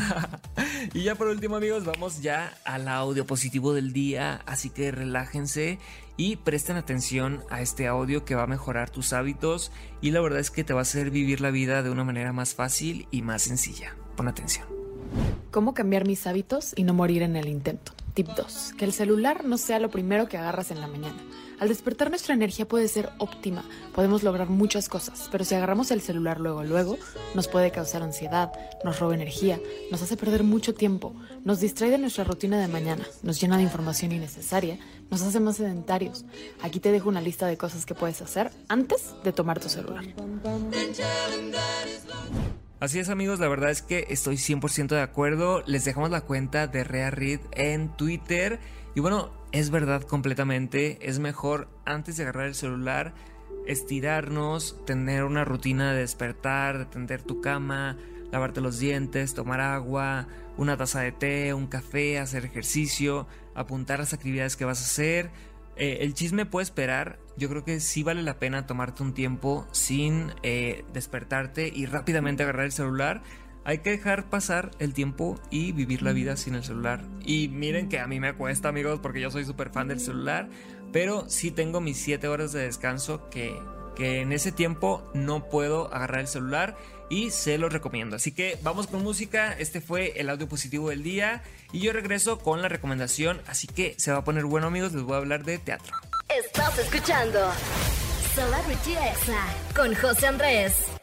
y 0.94 1.02
ya 1.02 1.16
por 1.16 1.26
último, 1.26 1.56
amigos, 1.56 1.84
vamos 1.84 2.22
ya 2.22 2.56
al 2.64 2.86
audio 2.86 3.26
positivo 3.26 3.74
del 3.74 3.92
día. 3.92 4.42
Así 4.46 4.70
que 4.70 4.92
relájense 4.92 5.80
y 6.16 6.36
presten 6.36 6.76
atención 6.76 7.42
a 7.50 7.60
este 7.60 7.88
audio 7.88 8.24
que 8.24 8.36
va 8.36 8.44
a 8.44 8.46
mejorar 8.46 8.88
tus 8.90 9.12
hábitos. 9.12 9.72
Y 10.00 10.12
la 10.12 10.20
verdad 10.20 10.38
es 10.38 10.52
que 10.52 10.62
te 10.62 10.74
va 10.74 10.80
a 10.80 10.82
hacer 10.82 11.10
vivir 11.10 11.40
la 11.40 11.50
vida 11.50 11.82
de 11.82 11.90
una 11.90 12.04
manera 12.04 12.32
más 12.32 12.54
fácil 12.54 13.08
y 13.10 13.22
más 13.22 13.42
sencilla. 13.42 13.96
Pon 14.16 14.28
atención. 14.28 14.75
¿Cómo 15.50 15.74
cambiar 15.74 16.06
mis 16.06 16.26
hábitos 16.26 16.72
y 16.76 16.84
no 16.84 16.94
morir 16.94 17.22
en 17.22 17.36
el 17.36 17.48
intento? 17.48 17.92
Tip 18.14 18.28
2. 18.28 18.74
Que 18.78 18.84
el 18.84 18.92
celular 18.92 19.44
no 19.44 19.58
sea 19.58 19.78
lo 19.78 19.90
primero 19.90 20.28
que 20.28 20.38
agarras 20.38 20.70
en 20.70 20.80
la 20.80 20.86
mañana. 20.86 21.16
Al 21.58 21.68
despertar 21.68 22.10
nuestra 22.10 22.34
energía 22.34 22.68
puede 22.68 22.86
ser 22.88 23.08
óptima, 23.16 23.64
podemos 23.94 24.22
lograr 24.22 24.50
muchas 24.50 24.90
cosas, 24.90 25.28
pero 25.32 25.42
si 25.42 25.54
agarramos 25.54 25.90
el 25.90 26.02
celular 26.02 26.38
luego 26.38 26.62
luego, 26.64 26.98
nos 27.34 27.48
puede 27.48 27.70
causar 27.70 28.02
ansiedad, 28.02 28.52
nos 28.84 29.00
roba 29.00 29.14
energía, 29.14 29.58
nos 29.90 30.02
hace 30.02 30.18
perder 30.18 30.42
mucho 30.42 30.74
tiempo, 30.74 31.14
nos 31.44 31.60
distrae 31.60 31.90
de 31.90 31.96
nuestra 31.96 32.24
rutina 32.24 32.60
de 32.60 32.68
mañana, 32.68 33.06
nos 33.22 33.40
llena 33.40 33.56
de 33.56 33.62
información 33.62 34.12
innecesaria, 34.12 34.78
nos 35.10 35.22
hace 35.22 35.40
más 35.40 35.56
sedentarios. 35.56 36.26
Aquí 36.60 36.78
te 36.78 36.92
dejo 36.92 37.08
una 37.08 37.22
lista 37.22 37.46
de 37.46 37.56
cosas 37.56 37.86
que 37.86 37.94
puedes 37.94 38.20
hacer 38.20 38.50
antes 38.68 39.14
de 39.24 39.32
tomar 39.32 39.58
tu 39.58 39.70
celular. 39.70 40.04
Así 42.78 42.98
es 42.98 43.08
amigos, 43.08 43.40
la 43.40 43.48
verdad 43.48 43.70
es 43.70 43.80
que 43.80 44.06
estoy 44.10 44.36
100% 44.36 44.88
de 44.88 45.00
acuerdo. 45.00 45.62
Les 45.66 45.84
dejamos 45.84 46.10
la 46.10 46.20
cuenta 46.20 46.66
de 46.66 46.84
Rea 46.84 47.10
Reed 47.10 47.40
en 47.52 47.88
Twitter. 47.96 48.60
Y 48.94 49.00
bueno, 49.00 49.30
es 49.52 49.70
verdad 49.70 50.02
completamente. 50.02 50.98
Es 51.08 51.18
mejor 51.18 51.68
antes 51.86 52.16
de 52.16 52.24
agarrar 52.24 52.46
el 52.46 52.54
celular 52.54 53.14
estirarnos, 53.66 54.76
tener 54.86 55.24
una 55.24 55.44
rutina 55.44 55.92
de 55.92 56.00
despertar, 56.00 56.78
de 56.78 56.84
tender 56.86 57.22
tu 57.22 57.40
cama, 57.40 57.96
lavarte 58.30 58.60
los 58.60 58.78
dientes, 58.78 59.34
tomar 59.34 59.60
agua, 59.60 60.28
una 60.56 60.76
taza 60.76 61.00
de 61.00 61.12
té, 61.12 61.54
un 61.54 61.66
café, 61.66 62.18
hacer 62.18 62.44
ejercicio, 62.44 63.26
apuntar 63.54 63.98
las 63.98 64.12
actividades 64.12 64.56
que 64.56 64.64
vas 64.64 64.80
a 64.80 64.84
hacer. 64.84 65.30
Eh, 65.76 65.98
el 66.00 66.14
chisme 66.14 66.46
puede 66.46 66.64
esperar. 66.64 67.18
Yo 67.36 67.48
creo 67.48 67.64
que 67.64 67.80
sí 67.80 68.02
vale 68.02 68.22
la 68.22 68.38
pena 68.38 68.66
tomarte 68.66 69.02
un 69.02 69.12
tiempo 69.12 69.66
sin 69.72 70.32
eh, 70.42 70.84
despertarte 70.92 71.70
y 71.74 71.86
rápidamente 71.86 72.42
agarrar 72.42 72.66
el 72.66 72.72
celular. 72.72 73.22
Hay 73.64 73.78
que 73.78 73.90
dejar 73.90 74.30
pasar 74.30 74.70
el 74.78 74.94
tiempo 74.94 75.40
y 75.50 75.72
vivir 75.72 76.02
la 76.02 76.12
vida 76.12 76.36
sin 76.36 76.54
el 76.54 76.62
celular. 76.62 77.02
Y 77.24 77.48
miren 77.48 77.88
que 77.88 77.98
a 77.98 78.06
mí 78.06 78.20
me 78.20 78.32
cuesta, 78.32 78.68
amigos, 78.68 79.00
porque 79.00 79.20
yo 79.20 79.30
soy 79.30 79.44
súper 79.44 79.70
fan 79.70 79.88
del 79.88 80.00
celular. 80.00 80.48
Pero 80.92 81.28
sí 81.28 81.50
tengo 81.50 81.80
mis 81.80 81.98
7 81.98 82.28
horas 82.28 82.52
de 82.52 82.60
descanso 82.60 83.28
que, 83.28 83.54
que 83.96 84.20
en 84.20 84.32
ese 84.32 84.52
tiempo 84.52 85.02
no 85.14 85.48
puedo 85.48 85.92
agarrar 85.92 86.20
el 86.20 86.28
celular 86.28 86.76
y 87.08 87.30
se 87.30 87.58
los 87.58 87.72
recomiendo. 87.72 88.16
Así 88.16 88.32
que 88.32 88.58
vamos 88.62 88.86
con 88.86 89.02
música. 89.02 89.54
Este 89.58 89.80
fue 89.80 90.12
el 90.16 90.28
audio 90.30 90.48
positivo 90.48 90.90
del 90.90 91.02
día 91.02 91.42
y 91.72 91.80
yo 91.80 91.92
regreso 91.92 92.38
con 92.38 92.62
la 92.62 92.68
recomendación. 92.68 93.40
Así 93.46 93.66
que 93.66 93.94
se 93.98 94.12
va 94.12 94.18
a 94.18 94.24
poner 94.24 94.44
bueno, 94.44 94.68
amigos. 94.68 94.92
Les 94.92 95.02
voy 95.02 95.14
a 95.14 95.18
hablar 95.18 95.44
de 95.44 95.58
teatro. 95.58 95.96
Estás 96.28 96.78
escuchando 96.78 97.40
Celebrity 98.34 98.92
Exa 98.92 99.46
con 99.74 99.94
José 99.94 100.26
Andrés. 100.26 100.95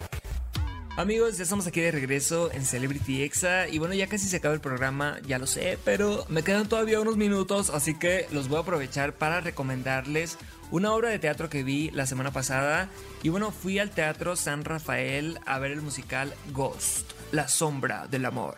Amigos, 0.96 1.38
ya 1.38 1.44
estamos 1.44 1.66
aquí 1.66 1.82
de 1.82 1.90
regreso 1.90 2.52
en 2.52 2.64
Celebrity 2.64 3.24
Exa 3.24 3.68
y 3.68 3.80
bueno, 3.80 3.96
ya 3.96 4.06
casi 4.06 4.28
se 4.28 4.38
acaba 4.38 4.54
el 4.54 4.62
programa, 4.62 5.18
ya 5.26 5.40
lo 5.40 5.48
sé, 5.48 5.80
pero 5.84 6.24
me 6.30 6.44
quedan 6.44 6.70
todavía 6.70 7.00
unos 7.00 7.18
minutos, 7.18 7.72
así 7.72 7.98
que 7.98 8.28
los 8.32 8.48
voy 8.48 8.60
a 8.60 8.62
aprovechar 8.62 9.16
para 9.16 9.42
recomendarles 9.42 10.38
una 10.70 10.94
obra 10.94 11.10
de 11.10 11.18
teatro 11.18 11.50
que 11.50 11.64
vi 11.64 11.90
la 11.90 12.06
semana 12.06 12.30
pasada 12.30 12.90
y 13.24 13.30
bueno, 13.30 13.50
fui 13.50 13.80
al 13.80 13.90
Teatro 13.90 14.36
San 14.36 14.66
Rafael 14.66 15.40
a 15.48 15.58
ver 15.58 15.72
el 15.72 15.82
musical 15.82 16.32
Ghost, 16.52 17.12
La 17.32 17.48
sombra 17.48 18.06
del 18.06 18.26
amor. 18.26 18.56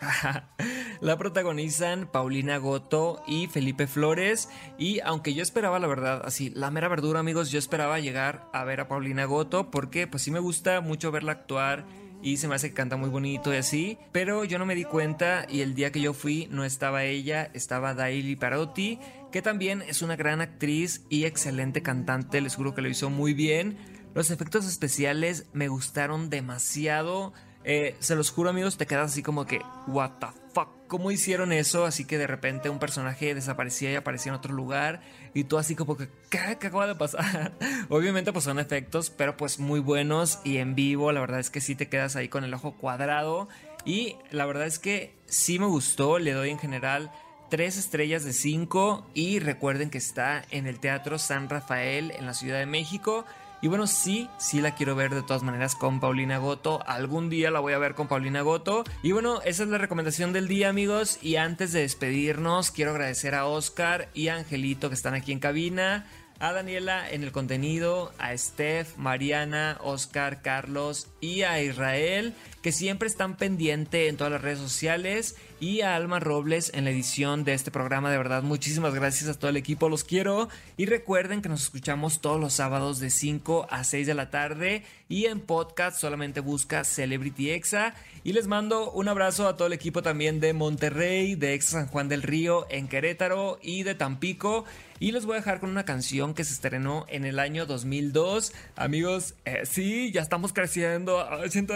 la 1.00 1.16
protagonizan 1.16 2.06
Paulina 2.06 2.58
Goto 2.58 3.22
y 3.26 3.46
Felipe 3.46 3.86
Flores 3.86 4.50
y 4.76 5.00
aunque 5.00 5.32
yo 5.32 5.42
esperaba 5.42 5.78
la 5.78 5.86
verdad, 5.86 6.20
así, 6.22 6.50
la 6.50 6.70
mera 6.70 6.88
verdura 6.88 7.20
amigos, 7.20 7.50
yo 7.50 7.58
esperaba 7.58 7.98
llegar 7.98 8.46
a 8.52 8.62
ver 8.64 8.80
a 8.80 8.88
Paulina 8.88 9.24
Goto 9.24 9.70
porque 9.70 10.06
pues 10.06 10.22
sí 10.22 10.30
me 10.30 10.38
gusta 10.38 10.82
mucho 10.82 11.10
verla 11.10 11.32
actuar 11.32 11.86
y 12.22 12.38
se 12.38 12.48
me 12.48 12.54
hace 12.54 12.68
que 12.68 12.74
canta 12.74 12.96
muy 12.96 13.08
bonito 13.08 13.52
y 13.52 13.56
así, 13.56 13.98
pero 14.12 14.44
yo 14.44 14.58
no 14.58 14.66
me 14.66 14.74
di 14.74 14.84
cuenta 14.84 15.46
y 15.48 15.60
el 15.60 15.74
día 15.74 15.92
que 15.92 16.00
yo 16.00 16.12
fui 16.12 16.48
no 16.50 16.64
estaba 16.64 17.04
ella, 17.04 17.50
estaba 17.54 17.94
Daily 17.94 18.36
Parotti, 18.36 18.98
que 19.30 19.42
también 19.42 19.82
es 19.82 20.02
una 20.02 20.16
gran 20.16 20.40
actriz 20.40 21.04
y 21.08 21.24
excelente 21.24 21.82
cantante, 21.82 22.40
les 22.40 22.56
juro 22.56 22.74
que 22.74 22.82
lo 22.82 22.88
hizo 22.88 23.10
muy 23.10 23.34
bien. 23.34 23.76
Los 24.14 24.30
efectos 24.30 24.66
especiales 24.66 25.46
me 25.52 25.68
gustaron 25.68 26.30
demasiado. 26.30 27.34
Eh, 27.64 27.96
se 27.98 28.16
los 28.16 28.30
juro 28.30 28.50
amigos, 28.50 28.78
te 28.78 28.86
quedas 28.86 29.12
así 29.12 29.22
como 29.22 29.44
que, 29.44 29.60
what 29.86 30.12
the 30.20 30.45
¿cómo 30.86 31.10
hicieron 31.10 31.52
eso? 31.52 31.84
Así 31.84 32.04
que 32.04 32.18
de 32.18 32.26
repente 32.26 32.68
un 32.68 32.78
personaje 32.78 33.34
desaparecía 33.34 33.92
y 33.92 33.94
aparecía 33.94 34.30
en 34.30 34.38
otro 34.38 34.54
lugar 34.54 35.00
y 35.34 35.44
tú 35.44 35.58
así 35.58 35.74
como 35.74 35.96
que, 35.96 36.08
¿qué, 36.30 36.38
acaba 36.38 36.86
de 36.86 36.94
pasar? 36.94 37.52
Obviamente 37.88 38.32
pues 38.32 38.44
son 38.44 38.58
efectos, 38.58 39.10
pero 39.10 39.36
pues 39.36 39.58
muy 39.58 39.80
buenos 39.80 40.38
y 40.44 40.58
en 40.58 40.74
vivo, 40.74 41.12
la 41.12 41.20
verdad 41.20 41.40
es 41.40 41.50
que 41.50 41.60
sí 41.60 41.74
te 41.74 41.88
quedas 41.88 42.16
ahí 42.16 42.28
con 42.28 42.44
el 42.44 42.54
ojo 42.54 42.76
cuadrado 42.76 43.48
y 43.84 44.16
la 44.30 44.46
verdad 44.46 44.66
es 44.66 44.78
que 44.78 45.14
sí 45.26 45.58
me 45.58 45.66
gustó, 45.66 46.18
le 46.18 46.32
doy 46.32 46.50
en 46.50 46.58
general 46.58 47.10
3 47.50 47.76
estrellas 47.76 48.24
de 48.24 48.32
5 48.32 49.06
y 49.14 49.38
recuerden 49.38 49.90
que 49.90 49.98
está 49.98 50.44
en 50.50 50.66
el 50.66 50.80
Teatro 50.80 51.18
San 51.18 51.48
Rafael 51.48 52.10
en 52.10 52.26
la 52.26 52.34
Ciudad 52.34 52.58
de 52.58 52.66
México. 52.66 53.24
Y 53.62 53.68
bueno, 53.68 53.86
sí, 53.86 54.28
sí 54.38 54.60
la 54.60 54.74
quiero 54.74 54.94
ver 54.94 55.14
de 55.14 55.22
todas 55.22 55.42
maneras 55.42 55.74
con 55.74 55.98
Paulina 55.98 56.38
Goto. 56.38 56.82
Algún 56.86 57.30
día 57.30 57.50
la 57.50 57.60
voy 57.60 57.72
a 57.72 57.78
ver 57.78 57.94
con 57.94 58.06
Paulina 58.06 58.42
Goto. 58.42 58.84
Y 59.02 59.12
bueno, 59.12 59.40
esa 59.42 59.62
es 59.62 59.68
la 59.70 59.78
recomendación 59.78 60.32
del 60.32 60.46
día, 60.46 60.68
amigos. 60.68 61.18
Y 61.22 61.36
antes 61.36 61.72
de 61.72 61.80
despedirnos, 61.80 62.70
quiero 62.70 62.90
agradecer 62.90 63.34
a 63.34 63.46
Oscar 63.46 64.08
y 64.12 64.28
a 64.28 64.36
Angelito 64.36 64.88
que 64.88 64.94
están 64.94 65.14
aquí 65.14 65.32
en 65.32 65.38
cabina. 65.38 66.06
A 66.38 66.52
Daniela 66.52 67.10
en 67.10 67.22
el 67.22 67.32
contenido, 67.32 68.12
a 68.18 68.36
Steph, 68.36 68.96
Mariana, 68.96 69.78
Oscar, 69.82 70.42
Carlos 70.42 71.08
y 71.20 71.42
a 71.42 71.62
Israel, 71.62 72.34
que 72.62 72.72
siempre 72.72 73.08
están 73.08 73.36
pendientes 73.36 74.08
en 74.08 74.16
todas 74.16 74.32
las 74.32 74.42
redes 74.42 74.58
sociales 74.58 75.36
y 75.60 75.80
a 75.80 75.96
Alma 75.96 76.20
Robles 76.20 76.70
en 76.74 76.84
la 76.84 76.90
edición 76.90 77.44
de 77.44 77.54
este 77.54 77.70
programa. 77.70 78.10
De 78.10 78.18
verdad, 78.18 78.42
muchísimas 78.42 78.94
gracias 78.94 79.30
a 79.30 79.38
todo 79.38 79.48
el 79.48 79.56
equipo, 79.56 79.88
los 79.88 80.04
quiero. 80.04 80.48
Y 80.76 80.86
recuerden 80.86 81.40
que 81.40 81.48
nos 81.48 81.62
escuchamos 81.62 82.20
todos 82.20 82.38
los 82.38 82.52
sábados 82.52 83.00
de 83.00 83.10
5 83.10 83.68
a 83.70 83.84
6 83.84 84.06
de 84.06 84.14
la 84.14 84.30
tarde 84.30 84.84
y 85.08 85.26
en 85.26 85.40
podcast 85.40 85.98
solamente 85.98 86.40
busca 86.40 86.84
Celebrity 86.84 87.50
Exa. 87.50 87.94
Y 88.24 88.32
les 88.32 88.46
mando 88.46 88.90
un 88.90 89.08
abrazo 89.08 89.48
a 89.48 89.56
todo 89.56 89.68
el 89.68 89.72
equipo 89.72 90.02
también 90.02 90.40
de 90.40 90.52
Monterrey, 90.52 91.34
de 91.34 91.54
Exa 91.54 91.78
San 91.78 91.86
Juan 91.86 92.08
del 92.08 92.22
Río, 92.22 92.66
en 92.68 92.88
Querétaro 92.88 93.58
y 93.62 93.84
de 93.84 93.94
Tampico. 93.94 94.64
Y 94.98 95.12
les 95.12 95.26
voy 95.26 95.34
a 95.34 95.38
dejar 95.38 95.60
con 95.60 95.70
una 95.70 95.84
canción 95.84 96.32
que 96.32 96.44
se 96.44 96.54
estrenó 96.54 97.04
en 97.08 97.24
el 97.24 97.38
año 97.38 97.66
2002. 97.66 98.52
Amigos, 98.76 99.34
eh, 99.44 99.62
sí, 99.64 100.10
ya 100.10 100.22
estamos 100.22 100.52
creciendo. 100.52 101.26
siento 101.50 101.74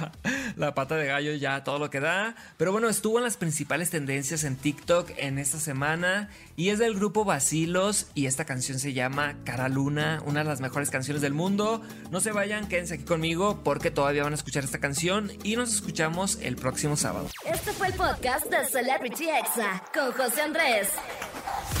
la 0.56 0.74
pata 0.74 0.96
de 0.96 1.06
gallo 1.06 1.34
ya 1.34 1.62
todo 1.62 1.78
lo 1.78 1.90
que 1.90 2.00
da. 2.00 2.34
Pero 2.56 2.72
bueno, 2.72 2.88
estuvo 2.88 3.18
en 3.18 3.24
las 3.24 3.36
principales 3.36 3.90
tendencias 3.90 4.42
en 4.42 4.56
TikTok 4.56 5.10
en 5.18 5.38
esta 5.38 5.58
semana. 5.58 6.30
Y 6.56 6.70
es 6.70 6.80
del 6.80 6.94
grupo 6.94 7.24
Basilos. 7.24 8.08
Y 8.14 8.26
esta 8.26 8.44
canción 8.44 8.78
se 8.80 8.92
llama 8.92 9.36
Cara 9.44 9.68
Luna, 9.68 10.20
una 10.26 10.40
de 10.40 10.46
las 10.46 10.60
mejores 10.60 10.90
canciones 10.90 11.22
del 11.22 11.34
mundo. 11.34 11.82
No 12.10 12.20
se 12.20 12.32
vayan, 12.32 12.66
quédense 12.66 12.94
aquí 12.94 13.04
conmigo 13.04 13.60
porque 13.62 13.90
todavía 13.92 14.24
van 14.24 14.32
a 14.32 14.36
escuchar 14.36 14.64
esta 14.64 14.80
canción. 14.80 15.30
Y 15.44 15.54
nos 15.54 15.72
escuchamos 15.72 16.38
el 16.42 16.56
próximo 16.56 16.96
sábado. 16.96 17.28
Este 17.46 17.72
fue 17.72 17.88
el 17.88 17.94
podcast 17.94 18.46
de 18.46 18.66
Celebrity 18.66 19.28
Exa 19.28 19.84
con 19.94 20.10
José 20.12 20.42
Andrés. 20.42 20.88